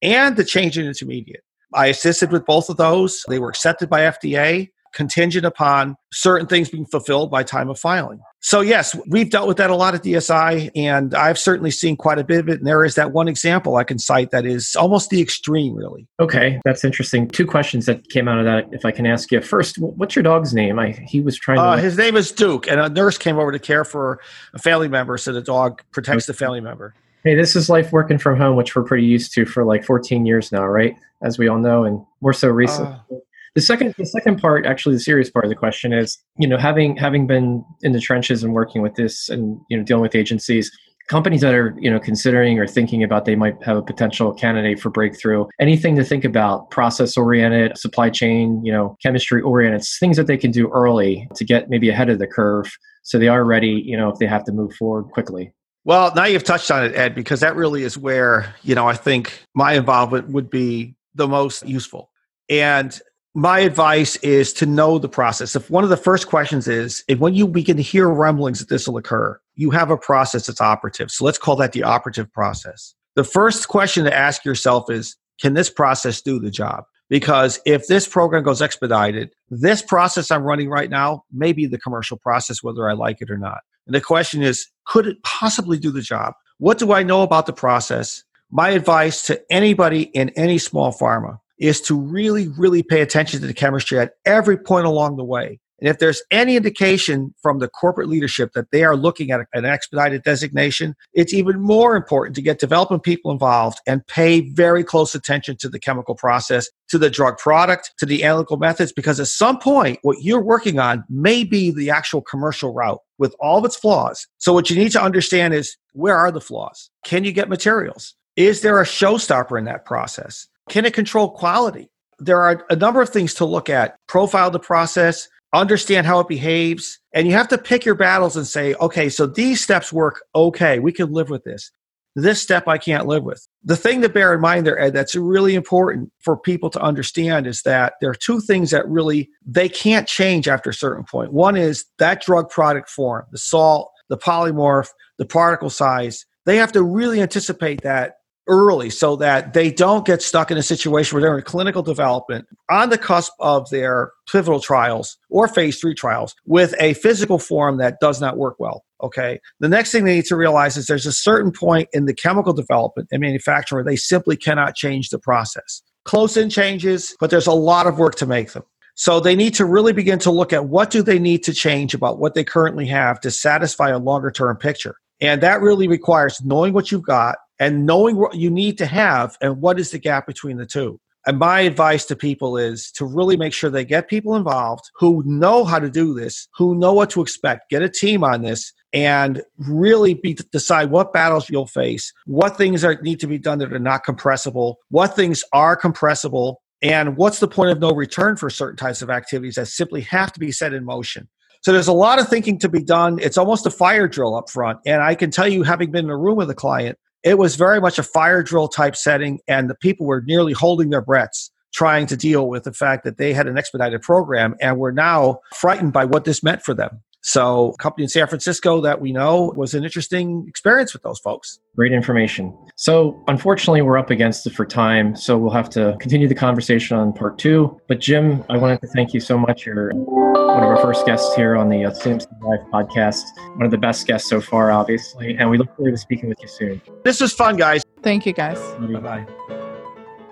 and 0.02 0.36
the 0.36 0.44
change 0.44 0.76
in 0.76 0.86
intermediate. 0.86 1.44
I 1.72 1.86
assisted 1.86 2.30
with 2.30 2.44
both 2.44 2.68
of 2.68 2.76
those. 2.76 3.24
They 3.26 3.38
were 3.38 3.48
accepted 3.48 3.88
by 3.88 4.00
FDA 4.02 4.68
contingent 4.92 5.44
upon 5.44 5.96
certain 6.12 6.46
things 6.46 6.68
being 6.68 6.86
fulfilled 6.86 7.30
by 7.30 7.42
time 7.42 7.68
of 7.68 7.78
filing. 7.78 8.20
So, 8.42 8.62
yes, 8.62 8.96
we've 9.06 9.28
dealt 9.28 9.46
with 9.46 9.58
that 9.58 9.68
a 9.68 9.76
lot 9.76 9.94
at 9.94 10.02
DSI, 10.02 10.70
and 10.74 11.14
I've 11.14 11.38
certainly 11.38 11.70
seen 11.70 11.96
quite 11.96 12.18
a 12.18 12.24
bit 12.24 12.40
of 12.40 12.48
it. 12.48 12.58
And 12.58 12.66
there 12.66 12.84
is 12.84 12.94
that 12.94 13.12
one 13.12 13.28
example 13.28 13.76
I 13.76 13.84
can 13.84 13.98
cite 13.98 14.30
that 14.30 14.46
is 14.46 14.74
almost 14.74 15.10
the 15.10 15.20
extreme, 15.20 15.74
really. 15.74 16.08
Okay, 16.20 16.58
that's 16.64 16.82
interesting. 16.82 17.28
Two 17.28 17.46
questions 17.46 17.84
that 17.84 18.08
came 18.08 18.28
out 18.28 18.38
of 18.38 18.46
that, 18.46 18.68
if 18.72 18.86
I 18.86 18.92
can 18.92 19.04
ask 19.04 19.30
you. 19.30 19.42
First, 19.42 19.76
what's 19.78 20.16
your 20.16 20.22
dog's 20.22 20.54
name? 20.54 20.78
I 20.78 20.92
he 21.06 21.20
was 21.20 21.36
trying 21.38 21.58
to. 21.58 21.62
Uh, 21.62 21.76
his 21.76 21.98
name 21.98 22.16
is 22.16 22.32
Duke, 22.32 22.66
and 22.66 22.80
a 22.80 22.88
nurse 22.88 23.18
came 23.18 23.38
over 23.38 23.52
to 23.52 23.58
care 23.58 23.84
for 23.84 24.20
a 24.54 24.58
family 24.58 24.88
member, 24.88 25.18
so 25.18 25.32
the 25.32 25.42
dog 25.42 25.82
protects 25.92 26.24
the 26.26 26.34
family 26.34 26.60
member. 26.60 26.94
Hey, 27.22 27.34
this 27.34 27.54
is 27.54 27.68
life 27.68 27.92
working 27.92 28.16
from 28.16 28.38
home, 28.38 28.56
which 28.56 28.74
we're 28.74 28.84
pretty 28.84 29.04
used 29.04 29.34
to 29.34 29.44
for 29.44 29.66
like 29.66 29.84
14 29.84 30.24
years 30.24 30.50
now, 30.50 30.66
right? 30.66 30.96
As 31.22 31.36
we 31.36 31.48
all 31.48 31.58
know, 31.58 31.84
and 31.84 32.02
more 32.22 32.32
so 32.32 32.48
recently. 32.48 32.92
Uh, 32.92 33.16
the 33.54 33.60
second, 33.60 33.94
the 33.98 34.06
second 34.06 34.40
part, 34.40 34.66
actually, 34.66 34.94
the 34.94 35.00
serious 35.00 35.30
part 35.30 35.44
of 35.44 35.48
the 35.48 35.56
question 35.56 35.92
is, 35.92 36.18
you 36.38 36.46
know, 36.46 36.56
having 36.56 36.96
having 36.96 37.26
been 37.26 37.64
in 37.82 37.92
the 37.92 38.00
trenches 38.00 38.44
and 38.44 38.52
working 38.52 38.82
with 38.82 38.94
this, 38.94 39.28
and 39.28 39.60
you 39.68 39.76
know, 39.76 39.82
dealing 39.82 40.02
with 40.02 40.14
agencies, 40.14 40.70
companies 41.10 41.40
that 41.40 41.54
are 41.54 41.76
you 41.80 41.90
know 41.90 41.98
considering 41.98 42.58
or 42.60 42.68
thinking 42.68 43.02
about 43.02 43.24
they 43.24 43.34
might 43.34 43.60
have 43.64 43.76
a 43.76 43.82
potential 43.82 44.32
candidate 44.32 44.78
for 44.78 44.90
breakthrough 44.90 45.44
anything 45.60 45.96
to 45.96 46.04
think 46.04 46.24
about 46.24 46.70
process 46.70 47.16
oriented 47.16 47.76
supply 47.76 48.08
chain 48.08 48.64
you 48.64 48.72
know 48.72 48.96
chemistry 49.02 49.42
oriented 49.42 49.84
things 49.98 50.16
that 50.16 50.28
they 50.28 50.36
can 50.36 50.52
do 50.52 50.68
early 50.68 51.28
to 51.34 51.44
get 51.44 51.68
maybe 51.68 51.88
ahead 51.88 52.08
of 52.08 52.20
the 52.20 52.28
curve 52.28 52.72
so 53.02 53.18
they 53.18 53.26
are 53.26 53.44
ready 53.44 53.82
you 53.84 53.96
know 53.96 54.08
if 54.08 54.20
they 54.20 54.26
have 54.26 54.44
to 54.44 54.52
move 54.52 54.72
forward 54.74 55.10
quickly. 55.10 55.52
Well 55.84 56.12
now 56.14 56.26
you've 56.26 56.44
touched 56.44 56.70
on 56.70 56.84
it 56.84 56.94
ed 56.94 57.16
because 57.16 57.40
that 57.40 57.56
really 57.56 57.82
is 57.82 57.98
where 57.98 58.54
you 58.62 58.76
know 58.76 58.86
i 58.86 58.94
think 58.94 59.44
my 59.52 59.72
involvement 59.72 60.28
would 60.28 60.48
be 60.48 60.94
the 61.14 61.26
most 61.26 61.66
useful. 61.66 62.10
And 62.48 62.98
my 63.34 63.60
advice 63.60 64.16
is 64.16 64.52
to 64.54 64.66
know 64.66 64.98
the 64.98 65.08
process. 65.08 65.54
If 65.54 65.70
one 65.70 65.84
of 65.84 65.90
the 65.90 65.96
first 65.96 66.26
questions 66.26 66.66
is, 66.66 67.04
if 67.06 67.18
when 67.20 67.34
you 67.34 67.46
begin 67.46 67.76
to 67.76 67.82
hear 67.82 68.08
rumblings 68.08 68.58
that 68.58 68.68
this 68.68 68.88
will 68.88 68.96
occur, 68.96 69.40
you 69.54 69.70
have 69.70 69.90
a 69.90 69.96
process 69.96 70.46
that's 70.46 70.60
operative. 70.60 71.10
So 71.10 71.24
let's 71.24 71.38
call 71.38 71.56
that 71.56 71.72
the 71.72 71.84
operative 71.84 72.32
process. 72.32 72.94
The 73.14 73.24
first 73.24 73.68
question 73.68 74.04
to 74.04 74.14
ask 74.14 74.44
yourself 74.44 74.90
is, 74.90 75.16
can 75.40 75.54
this 75.54 75.70
process 75.70 76.20
do 76.20 76.40
the 76.40 76.50
job? 76.50 76.84
Because 77.08 77.60
if 77.64 77.86
this 77.86 78.06
program 78.06 78.42
goes 78.42 78.62
expedited, 78.62 79.30
this 79.48 79.82
process 79.82 80.30
I'm 80.30 80.44
running 80.44 80.68
right 80.68 80.90
now 80.90 81.24
may 81.32 81.52
be 81.52 81.66
the 81.66 81.78
commercial 81.78 82.16
process, 82.16 82.62
whether 82.62 82.88
I 82.88 82.94
like 82.94 83.18
it 83.20 83.30
or 83.30 83.38
not. 83.38 83.60
And 83.86 83.94
the 83.94 84.00
question 84.00 84.42
is, 84.42 84.66
could 84.86 85.06
it 85.06 85.22
possibly 85.22 85.78
do 85.78 85.90
the 85.90 86.02
job? 86.02 86.34
What 86.58 86.78
do 86.78 86.92
I 86.92 87.02
know 87.02 87.22
about 87.22 87.46
the 87.46 87.52
process? 87.52 88.22
My 88.50 88.70
advice 88.70 89.22
to 89.22 89.40
anybody 89.50 90.02
in 90.02 90.30
any 90.30 90.58
small 90.58 90.92
pharma 90.92 91.38
is 91.60 91.80
to 91.82 91.94
really, 91.94 92.48
really 92.48 92.82
pay 92.82 93.02
attention 93.02 93.40
to 93.40 93.46
the 93.46 93.54
chemistry 93.54 93.98
at 93.98 94.14
every 94.24 94.56
point 94.56 94.86
along 94.86 95.16
the 95.16 95.24
way. 95.24 95.60
And 95.80 95.88
if 95.88 95.98
there's 95.98 96.22
any 96.30 96.56
indication 96.56 97.34
from 97.40 97.58
the 97.58 97.68
corporate 97.68 98.08
leadership 98.08 98.52
that 98.52 98.70
they 98.70 98.84
are 98.84 98.96
looking 98.96 99.30
at 99.30 99.40
an 99.54 99.64
expedited 99.64 100.22
designation, 100.22 100.94
it's 101.14 101.32
even 101.32 101.58
more 101.58 101.96
important 101.96 102.36
to 102.36 102.42
get 102.42 102.58
development 102.58 103.02
people 103.02 103.30
involved 103.30 103.78
and 103.86 104.06
pay 104.06 104.50
very 104.50 104.84
close 104.84 105.14
attention 105.14 105.56
to 105.56 105.68
the 105.68 105.78
chemical 105.78 106.14
process, 106.14 106.68
to 106.88 106.98
the 106.98 107.08
drug 107.08 107.38
product, 107.38 107.92
to 107.98 108.04
the 108.04 108.24
analytical 108.24 108.58
methods, 108.58 108.92
because 108.92 109.18
at 109.18 109.28
some 109.28 109.58
point, 109.58 109.98
what 110.02 110.18
you're 110.20 110.42
working 110.42 110.78
on 110.78 111.02
may 111.08 111.44
be 111.44 111.70
the 111.70 111.88
actual 111.88 112.20
commercial 112.20 112.74
route 112.74 113.00
with 113.18 113.34
all 113.40 113.58
of 113.58 113.64
its 113.64 113.76
flaws. 113.76 114.26
So, 114.36 114.52
what 114.52 114.68
you 114.68 114.76
need 114.76 114.92
to 114.92 115.02
understand 115.02 115.54
is 115.54 115.76
where 115.92 116.16
are 116.16 116.30
the 116.30 116.42
flaws? 116.42 116.90
Can 117.04 117.24
you 117.24 117.32
get 117.32 117.48
materials? 117.48 118.14
Is 118.36 118.60
there 118.60 118.80
a 118.80 118.84
showstopper 118.84 119.58
in 119.58 119.64
that 119.64 119.86
process? 119.86 120.46
Can 120.70 120.86
it 120.86 120.94
control 120.94 121.30
quality? 121.30 121.90
There 122.20 122.40
are 122.40 122.64
a 122.70 122.76
number 122.76 123.02
of 123.02 123.08
things 123.08 123.34
to 123.34 123.44
look 123.44 123.68
at. 123.68 123.96
Profile 124.06 124.52
the 124.52 124.60
process, 124.60 125.28
understand 125.52 126.06
how 126.06 126.20
it 126.20 126.28
behaves, 126.28 127.00
and 127.12 127.26
you 127.26 127.32
have 127.32 127.48
to 127.48 127.58
pick 127.58 127.84
your 127.84 127.96
battles 127.96 128.36
and 128.36 128.46
say, 128.46 128.74
okay, 128.74 129.08
so 129.08 129.26
these 129.26 129.60
steps 129.60 129.92
work 129.92 130.22
okay, 130.34 130.78
we 130.78 130.92
can 130.92 131.12
live 131.12 131.28
with 131.28 131.42
this. 131.42 131.72
This 132.14 132.40
step 132.40 132.68
I 132.68 132.78
can't 132.78 133.06
live 133.06 133.24
with. 133.24 133.46
The 133.64 133.76
thing 133.76 134.00
to 134.02 134.08
bear 134.08 134.32
in 134.32 134.40
mind 134.40 134.64
there, 134.64 134.78
Ed, 134.78 134.92
that's 134.92 135.16
really 135.16 135.56
important 135.56 136.12
for 136.20 136.36
people 136.36 136.70
to 136.70 136.80
understand 136.80 137.48
is 137.48 137.62
that 137.62 137.94
there 138.00 138.10
are 138.10 138.14
two 138.14 138.40
things 138.40 138.70
that 138.70 138.88
really 138.88 139.28
they 139.44 139.68
can't 139.68 140.06
change 140.06 140.46
after 140.46 140.70
a 140.70 140.74
certain 140.74 141.04
point. 141.04 141.32
One 141.32 141.56
is 141.56 141.84
that 141.98 142.22
drug 142.22 142.48
product 142.48 142.90
form, 142.90 143.26
the 143.32 143.38
salt, 143.38 143.90
the 144.08 144.18
polymorph, 144.18 144.88
the 145.18 145.26
particle 145.26 145.70
size. 145.70 146.26
They 146.46 146.56
have 146.56 146.72
to 146.72 146.82
really 146.82 147.20
anticipate 147.20 147.82
that 147.82 148.14
early 148.46 148.90
so 148.90 149.16
that 149.16 149.52
they 149.52 149.70
don't 149.70 150.06
get 150.06 150.22
stuck 150.22 150.50
in 150.50 150.56
a 150.56 150.62
situation 150.62 151.14
where 151.14 151.22
they're 151.22 151.38
in 151.38 151.44
clinical 151.44 151.82
development 151.82 152.46
on 152.70 152.90
the 152.90 152.98
cusp 152.98 153.32
of 153.38 153.68
their 153.70 154.12
pivotal 154.30 154.60
trials 154.60 155.16
or 155.28 155.46
phase 155.48 155.78
three 155.80 155.94
trials 155.94 156.34
with 156.46 156.74
a 156.80 156.94
physical 156.94 157.38
form 157.38 157.78
that 157.78 158.00
does 158.00 158.20
not 158.20 158.36
work 158.36 158.56
well. 158.58 158.84
Okay. 159.02 159.40
The 159.60 159.68
next 159.68 159.92
thing 159.92 160.04
they 160.04 160.16
need 160.16 160.26
to 160.26 160.36
realize 160.36 160.76
is 160.76 160.86
there's 160.86 161.06
a 161.06 161.12
certain 161.12 161.52
point 161.52 161.88
in 161.92 162.04
the 162.04 162.14
chemical 162.14 162.52
development 162.52 163.08
and 163.10 163.20
manufacturing 163.20 163.78
where 163.78 163.92
they 163.92 163.96
simply 163.96 164.36
cannot 164.36 164.74
change 164.74 165.08
the 165.08 165.18
process. 165.18 165.82
Close 166.04 166.36
in 166.36 166.50
changes, 166.50 167.14
but 167.20 167.30
there's 167.30 167.46
a 167.46 167.52
lot 167.52 167.86
of 167.86 167.98
work 167.98 168.16
to 168.16 168.26
make 168.26 168.52
them. 168.52 168.64
So 168.94 169.20
they 169.20 169.36
need 169.36 169.54
to 169.54 169.64
really 169.64 169.92
begin 169.92 170.18
to 170.20 170.30
look 170.30 170.52
at 170.52 170.66
what 170.66 170.90
do 170.90 171.02
they 171.02 171.18
need 171.18 171.42
to 171.44 171.54
change 171.54 171.94
about 171.94 172.18
what 172.18 172.34
they 172.34 172.44
currently 172.44 172.86
have 172.88 173.20
to 173.20 173.30
satisfy 173.30 173.90
a 173.90 173.98
longer 173.98 174.30
term 174.30 174.56
picture. 174.56 174.96
And 175.20 175.42
that 175.42 175.60
really 175.60 175.88
requires 175.88 176.42
knowing 176.44 176.72
what 176.72 176.90
you've 176.90 177.06
got, 177.06 177.36
and 177.60 177.86
knowing 177.86 178.16
what 178.16 178.34
you 178.34 178.50
need 178.50 178.78
to 178.78 178.86
have 178.86 179.36
and 179.40 179.60
what 179.60 179.78
is 179.78 179.92
the 179.92 179.98
gap 179.98 180.26
between 180.26 180.56
the 180.56 180.66
two. 180.66 180.98
And 181.26 181.38
my 181.38 181.60
advice 181.60 182.06
to 182.06 182.16
people 182.16 182.56
is 182.56 182.90
to 182.92 183.04
really 183.04 183.36
make 183.36 183.52
sure 183.52 183.68
they 183.68 183.84
get 183.84 184.08
people 184.08 184.34
involved 184.34 184.84
who 184.98 185.22
know 185.26 185.64
how 185.64 185.78
to 185.78 185.90
do 185.90 186.14
this, 186.14 186.48
who 186.56 186.74
know 186.74 186.94
what 186.94 187.10
to 187.10 187.20
expect, 187.20 187.68
get 187.68 187.82
a 187.82 187.90
team 187.90 188.24
on 188.24 188.40
this, 188.40 188.72
and 188.94 189.42
really 189.58 190.14
be, 190.14 190.34
decide 190.50 190.90
what 190.90 191.12
battles 191.12 191.50
you'll 191.50 191.66
face, 191.66 192.12
what 192.24 192.56
things 192.56 192.82
are, 192.82 192.98
need 193.02 193.20
to 193.20 193.26
be 193.26 193.38
done 193.38 193.58
that 193.58 193.72
are 193.72 193.78
not 193.78 194.02
compressible, 194.02 194.78
what 194.88 195.14
things 195.14 195.44
are 195.52 195.76
compressible, 195.76 196.62
and 196.80 197.18
what's 197.18 197.38
the 197.38 197.48
point 197.48 197.70
of 197.70 197.78
no 197.78 197.90
return 197.90 198.36
for 198.36 198.48
certain 198.48 198.78
types 198.78 199.02
of 199.02 199.10
activities 199.10 199.56
that 199.56 199.68
simply 199.68 200.00
have 200.00 200.32
to 200.32 200.40
be 200.40 200.50
set 200.50 200.72
in 200.72 200.86
motion. 200.86 201.28
So 201.60 201.72
there's 201.74 201.88
a 201.88 201.92
lot 201.92 202.18
of 202.18 202.28
thinking 202.28 202.58
to 202.60 202.70
be 202.70 202.82
done. 202.82 203.18
It's 203.18 203.36
almost 203.36 203.66
a 203.66 203.70
fire 203.70 204.08
drill 204.08 204.34
up 204.34 204.48
front. 204.48 204.78
And 204.86 205.02
I 205.02 205.14
can 205.14 205.30
tell 205.30 205.46
you, 205.46 205.62
having 205.62 205.90
been 205.90 206.06
in 206.06 206.10
a 206.10 206.16
room 206.16 206.36
with 206.36 206.48
a 206.48 206.54
client, 206.54 206.98
it 207.22 207.38
was 207.38 207.56
very 207.56 207.80
much 207.80 207.98
a 207.98 208.02
fire 208.02 208.42
drill 208.42 208.68
type 208.68 208.96
setting, 208.96 209.40
and 209.46 209.68
the 209.68 209.74
people 209.74 210.06
were 210.06 210.22
nearly 210.26 210.52
holding 210.52 210.90
their 210.90 211.02
breaths 211.02 211.50
trying 211.72 212.06
to 212.06 212.16
deal 212.16 212.48
with 212.48 212.64
the 212.64 212.72
fact 212.72 213.04
that 213.04 213.16
they 213.16 213.32
had 213.32 213.46
an 213.46 213.56
expedited 213.56 214.02
program 214.02 214.54
and 214.60 214.78
were 214.78 214.92
now 214.92 215.38
frightened 215.54 215.92
by 215.92 216.04
what 216.04 216.24
this 216.24 216.42
meant 216.42 216.62
for 216.62 216.74
them. 216.74 217.00
So, 217.22 217.72
a 217.72 217.76
company 217.76 218.04
in 218.04 218.08
San 218.08 218.26
Francisco 218.26 218.80
that 218.80 219.00
we 219.00 219.12
know 219.12 219.52
was 219.56 219.74
an 219.74 219.84
interesting 219.84 220.46
experience 220.48 220.92
with 220.92 221.02
those 221.02 221.18
folks. 221.18 221.58
Great 221.76 221.92
information. 221.92 222.56
So, 222.76 223.22
unfortunately, 223.28 223.82
we're 223.82 223.98
up 223.98 224.10
against 224.10 224.46
it 224.46 224.54
for 224.54 224.64
time. 224.64 225.14
So, 225.16 225.36
we'll 225.36 225.52
have 225.52 225.68
to 225.70 225.96
continue 226.00 226.28
the 226.28 226.34
conversation 226.34 226.96
on 226.96 227.12
part 227.12 227.38
two. 227.38 227.78
But, 227.88 228.00
Jim, 228.00 228.42
I 228.48 228.56
wanted 228.56 228.80
to 228.80 228.86
thank 228.88 229.12
you 229.12 229.20
so 229.20 229.36
much. 229.36 229.66
You're 229.66 229.92
one 229.92 230.62
of 230.62 230.68
our 230.68 230.80
first 230.82 231.04
guests 231.06 231.34
here 231.34 231.56
on 231.56 231.68
the 231.68 231.84
uh, 231.84 231.90
CMC 231.90 232.26
Live 232.42 232.60
podcast. 232.72 233.22
One 233.56 233.64
of 233.64 233.70
the 233.70 233.78
best 233.78 234.06
guests 234.06 234.28
so 234.28 234.40
far, 234.40 234.70
obviously. 234.70 235.36
And 235.36 235.50
we 235.50 235.58
look 235.58 235.74
forward 235.76 235.92
to 235.92 235.98
speaking 235.98 236.28
with 236.28 236.40
you 236.40 236.48
soon. 236.48 236.80
This 237.04 237.20
was 237.20 237.32
fun, 237.32 237.56
guys. 237.56 237.82
Thank 238.02 238.24
you, 238.24 238.32
guys. 238.32 238.58
Bye 238.78 239.26
bye. 239.46 239.59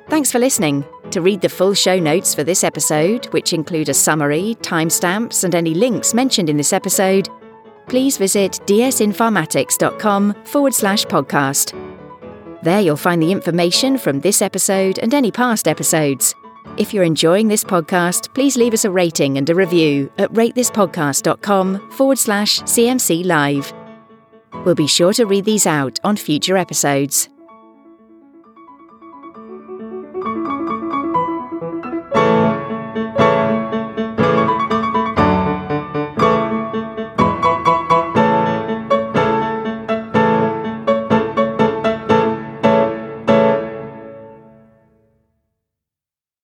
Thanks 0.09 0.33
for 0.33 0.39
listening. 0.39 0.85
To 1.11 1.21
read 1.21 1.41
the 1.41 1.49
full 1.49 1.75
show 1.75 1.99
notes 1.99 2.35
for 2.35 2.43
this 2.43 2.65
episode, 2.65 3.27
which 3.27 3.53
include 3.53 3.89
a 3.89 3.95
summary, 3.95 4.57
timestamps, 4.61 5.45
and 5.45 5.55
any 5.55 5.75
links 5.75 6.15
mentioned 6.15 6.49
in 6.49 6.57
this 6.57 6.73
episode, 6.73 7.29
please 7.89 8.17
visit 8.17 8.53
dsinpharmatics.com 8.67 10.35
forward 10.45 10.75
slash 10.75 11.05
podcast. 11.05 11.75
There 12.63 12.81
you'll 12.81 12.97
find 12.97 13.23
the 13.23 13.33
information 13.33 13.99
from 13.99 14.21
this 14.21 14.43
episode 14.43 14.99
and 14.99 15.13
any 15.15 15.31
past 15.31 15.69
episodes. 15.69 16.35
If 16.77 16.93
you're 16.93 17.05
enjoying 17.05 17.49
this 17.49 17.65
podcast, 17.65 18.33
please 18.35 18.57
leave 18.57 18.75
us 18.75 18.85
a 18.85 18.91
rating 18.91 19.39
and 19.39 19.49
a 19.49 19.55
review 19.55 20.11
at 20.19 20.33
ratethispodcast.com 20.33 21.91
forward 21.91 22.19
slash 22.19 22.61
CMC 22.61 23.25
Live. 23.25 23.73
We'll 24.65 24.75
be 24.75 24.87
sure 24.87 25.13
to 25.15 25.25
read 25.25 25.45
these 25.45 25.67
out 25.67 25.99
on 26.05 26.17
future 26.17 26.57
episodes. 26.57 27.29